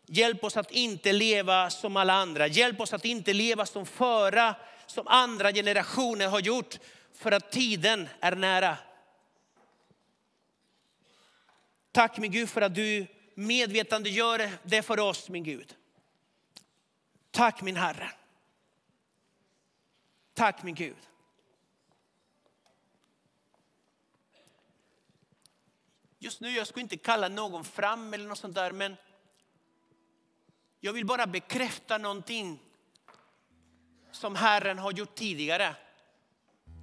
Hjälp 0.06 0.44
oss 0.44 0.58
att 0.58 0.72
inte 0.72 1.14
leva 1.14 1.70
som 1.70 1.98
alla 1.98 2.14
andra. 2.14 2.48
Hjälp 2.48 2.80
oss 2.80 2.94
att 2.94 3.06
inte 3.06 3.34
leva 3.34 3.66
som 3.66 3.86
förra, 3.86 4.56
som 4.88 5.08
andra 5.08 5.52
generationer 5.52 6.28
har 6.28 6.40
gjort. 6.40 6.80
För 7.14 7.32
att 7.32 7.52
tiden 7.52 8.10
är 8.20 8.36
nära. 8.36 8.78
Tack 11.92 12.18
min 12.18 12.32
Gud 12.32 12.50
för 12.50 12.62
att 12.62 12.76
du 12.76 13.08
medvetande 13.36 14.10
gör 14.10 14.50
det 14.64 14.82
för 14.82 15.00
oss 15.00 15.30
min 15.30 15.44
Gud. 15.44 15.76
Tack 17.34 17.62
min 17.62 17.76
Herre. 17.76 18.12
Tack 20.34 20.64
min 20.64 20.76
Gud. 20.76 20.96
Just 26.20 26.42
nu, 26.42 26.50
jag 26.50 26.68
skulle 26.68 26.84
inte 26.84 26.98
kalla 26.98 27.28
någon 27.28 27.64
fram 27.64 28.14
eller 28.14 28.28
något 28.28 28.38
sånt 28.38 28.56
där, 28.56 28.72
men 28.72 28.96
jag 30.80 30.94
vill 30.94 31.06
bara 31.06 31.28
bekräfta 31.28 31.98
någonting 31.98 32.60
som 34.12 34.36
Herren 34.36 34.80
har 34.80 34.92
gjort 34.92 35.16
tidigare. 35.16 35.76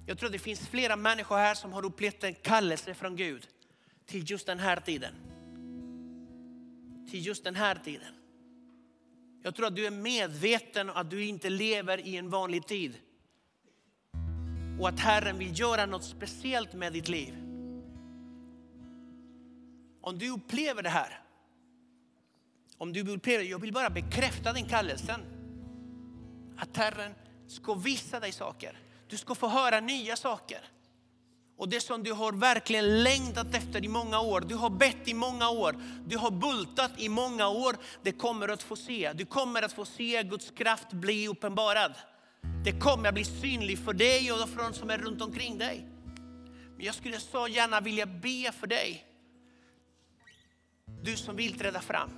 Jag 0.07 0.17
tror 0.17 0.29
det 0.29 0.39
finns 0.39 0.67
flera 0.67 0.95
människor 0.95 1.37
här 1.37 1.55
som 1.55 1.73
har 1.73 1.85
upplevt 1.85 2.23
en 2.23 2.35
kallelse 2.35 2.93
från 2.93 3.15
Gud 3.15 3.47
till 4.05 4.31
just 4.31 4.45
den 4.45 4.59
här 4.59 4.79
tiden. 4.79 5.13
Till 7.09 7.25
just 7.25 7.43
den 7.43 7.55
här 7.55 7.75
tiden. 7.75 8.20
Jag 9.43 9.55
tror 9.55 9.67
att 9.67 9.75
du 9.75 9.85
är 9.85 9.91
medveten 9.91 10.89
att 10.89 11.09
du 11.09 11.25
inte 11.25 11.49
lever 11.49 12.07
i 12.07 12.17
en 12.17 12.29
vanlig 12.29 12.67
tid. 12.67 12.97
Och 14.79 14.89
att 14.89 14.99
Herren 14.99 15.37
vill 15.37 15.59
göra 15.59 15.85
något 15.85 16.03
speciellt 16.03 16.73
med 16.73 16.93
ditt 16.93 17.09
liv. 17.09 17.33
Om 20.01 20.17
du 20.17 20.29
upplever 20.29 20.83
det 20.83 20.89
här, 20.89 21.19
om 22.77 22.93
du 22.93 23.13
upplever, 23.13 23.43
jag 23.43 23.59
vill 23.59 23.73
bara 23.73 23.89
bekräfta 23.89 24.53
den 24.53 24.65
kallelsen. 24.65 25.21
Att 26.57 26.77
Herren 26.77 27.15
ska 27.47 27.73
visa 27.73 28.19
dig 28.19 28.31
saker. 28.31 28.79
Du 29.07 29.17
ska 29.17 29.35
få 29.35 29.47
höra 29.47 29.79
nya 29.79 30.15
saker. 30.15 30.61
Och 31.61 31.69
det 31.69 31.81
som 31.81 32.03
du 32.03 32.13
har 32.13 32.31
verkligen 32.31 33.03
längtat 33.03 33.55
efter 33.55 33.85
i 33.85 33.87
många 33.87 34.19
år, 34.19 34.41
du 34.41 34.55
har 34.55 34.69
bett 34.69 35.07
i 35.07 35.13
många 35.13 35.49
år, 35.49 35.75
du 36.07 36.17
har 36.17 36.31
bultat 36.31 36.91
i 36.97 37.09
många 37.09 37.47
år, 37.47 37.75
det 38.03 38.11
kommer 38.11 38.47
att 38.47 38.63
få 38.63 38.75
se. 38.75 39.13
Du 39.13 39.25
kommer 39.25 39.61
att 39.61 39.73
få 39.73 39.85
se 39.85 40.23
Guds 40.23 40.51
kraft 40.51 40.91
bli 40.91 41.27
uppenbarad. 41.27 41.93
Det 42.63 42.71
kommer 42.71 43.09
att 43.09 43.13
bli 43.13 43.23
synligt 43.23 43.85
för 43.85 43.93
dig 43.93 44.31
och 44.31 44.49
för 44.49 44.63
de 44.63 44.73
som 44.73 44.89
är 44.89 44.97
runt 44.97 45.21
omkring 45.21 45.57
dig. 45.57 45.85
Men 46.75 46.85
jag 46.85 46.95
skulle 46.95 47.19
så 47.19 47.47
gärna 47.47 47.81
vilja 47.81 48.05
be 48.05 48.51
för 48.51 48.67
dig. 48.67 49.05
Du 51.01 51.17
som 51.17 51.35
vill 51.35 51.59
träda 51.59 51.81
fram. 51.81 52.09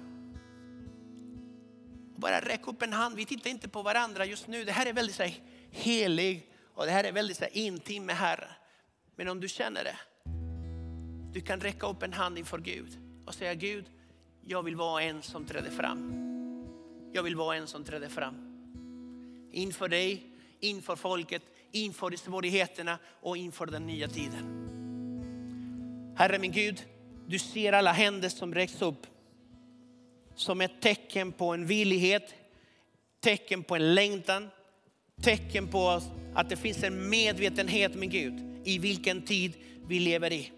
Bara 2.17 2.39
räck 2.39 2.67
upp 2.67 2.81
en 2.81 2.93
hand. 2.93 3.15
Vi 3.15 3.25
tittar 3.25 3.49
inte 3.49 3.69
på 3.69 3.81
varandra 3.81 4.25
just 4.25 4.47
nu. 4.47 4.63
Det 4.63 4.71
här 4.71 4.85
är 4.85 4.93
väldigt 4.93 5.15
så 5.15 5.23
här, 5.23 5.35
helig 5.71 6.47
och 6.75 6.85
det 6.85 6.91
här 6.91 7.03
är 7.03 7.11
väldigt 7.11 7.37
så 7.37 7.43
här, 7.43 7.57
intim 7.57 8.05
med 8.05 8.15
Herren. 8.15 8.49
Men 9.15 9.27
om 9.27 9.39
du 9.39 9.47
känner 9.47 9.83
det, 9.83 9.97
du 11.33 11.41
kan 11.41 11.59
räcka 11.59 11.87
upp 11.87 12.03
en 12.03 12.13
hand 12.13 12.37
inför 12.37 12.57
Gud 12.57 12.97
och 13.25 13.33
säga 13.33 13.53
Gud, 13.53 13.85
jag 14.45 14.63
vill 14.63 14.75
vara 14.75 15.03
en 15.03 15.21
som 15.21 15.45
träder 15.45 15.71
fram. 15.71 16.13
Jag 17.13 17.23
vill 17.23 17.35
vara 17.35 17.57
en 17.57 17.67
som 17.67 17.83
träder 17.83 18.09
fram. 18.09 18.35
Inför 19.51 19.87
dig, 19.87 20.23
inför 20.59 20.95
folket, 20.95 21.41
inför 21.71 22.11
svårigheterna 22.11 22.99
och 23.21 23.37
inför 23.37 23.65
den 23.65 23.87
nya 23.87 24.07
tiden. 24.07 24.59
Herre 26.17 26.39
min 26.39 26.51
Gud, 26.51 26.85
du 27.27 27.39
ser 27.39 27.73
alla 27.73 27.91
händer 27.91 28.29
som 28.29 28.53
räcks 28.53 28.81
upp 28.81 29.07
som 30.35 30.61
ett 30.61 30.81
tecken 30.81 31.31
på 31.31 31.53
en 31.53 31.65
villighet, 31.65 32.33
tecken 33.19 33.63
på 33.63 33.75
en 33.75 33.95
längtan, 33.95 34.49
tecken 35.21 35.67
på 35.67 36.01
att 36.35 36.49
det 36.49 36.55
finns 36.55 36.83
en 36.83 37.09
medvetenhet 37.09 37.95
med 37.95 38.11
Gud 38.11 38.52
i 38.65 38.77
vilken 38.77 39.21
tid 39.21 39.53
vi 39.87 39.99
lever 39.99 40.33
i. 40.33 40.51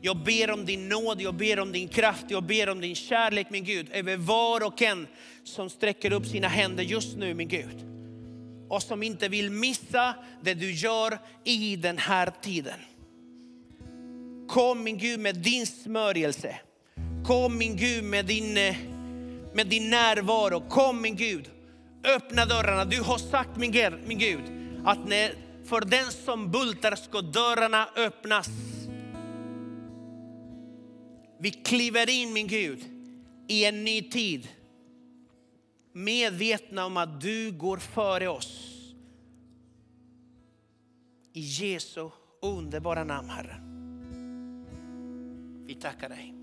Jag 0.00 0.16
ber 0.16 0.50
om 0.50 0.66
din 0.66 0.88
nåd, 0.88 1.20
jag 1.20 1.34
ber 1.34 1.60
om 1.60 1.72
din 1.72 1.88
kraft, 1.88 2.24
jag 2.28 2.42
ber 2.42 2.68
om 2.68 2.80
din 2.80 2.94
kärlek 2.94 3.50
min 3.50 3.64
Gud 3.64 3.88
över 3.92 4.16
var 4.16 4.66
och 4.66 4.82
en 4.82 5.06
som 5.44 5.70
sträcker 5.70 6.12
upp 6.12 6.26
sina 6.26 6.48
händer 6.48 6.84
just 6.84 7.16
nu 7.16 7.34
min 7.34 7.48
Gud. 7.48 7.84
Och 8.68 8.82
som 8.82 9.02
inte 9.02 9.28
vill 9.28 9.50
missa 9.50 10.14
det 10.42 10.54
du 10.54 10.72
gör 10.72 11.18
i 11.44 11.76
den 11.76 11.98
här 11.98 12.32
tiden. 12.42 12.80
Kom 14.48 14.82
min 14.82 14.98
Gud 14.98 15.20
med 15.20 15.36
din 15.36 15.66
smörjelse. 15.66 16.56
Kom 17.26 17.58
min 17.58 17.76
Gud 17.76 18.04
med 18.04 18.26
din, 18.26 18.56
eh, 18.56 18.76
med 19.54 19.66
din 19.66 19.90
närvaro. 19.90 20.60
Kom 20.68 21.02
min 21.02 21.16
Gud. 21.16 21.50
Öppna 22.16 22.44
dörrarna. 22.44 22.84
Du 22.84 23.02
har 23.02 23.18
sagt 23.18 23.56
min 23.56 24.18
Gud 24.18 24.42
att 24.84 25.08
när, 25.08 25.32
för 25.68 25.80
den 25.80 26.12
som 26.12 26.50
bultar 26.50 26.96
ska 26.96 27.20
dörrarna 27.20 27.88
öppnas. 27.96 28.48
Vi 31.40 31.50
kliver 31.50 32.10
in 32.10 32.32
min 32.32 32.46
Gud 32.46 32.84
i 33.48 33.64
en 33.64 33.84
ny 33.84 34.02
tid. 34.02 34.48
Medvetna 35.92 36.86
om 36.86 36.96
att 36.96 37.20
du 37.20 37.52
går 37.52 37.76
före 37.76 38.28
oss. 38.28 38.74
I 41.32 41.40
Jesu 41.40 42.10
underbara 42.42 43.04
namn 43.04 43.30
Herre. 43.30 43.60
Vi 45.66 45.74
tackar 45.74 46.08
dig. 46.08 46.37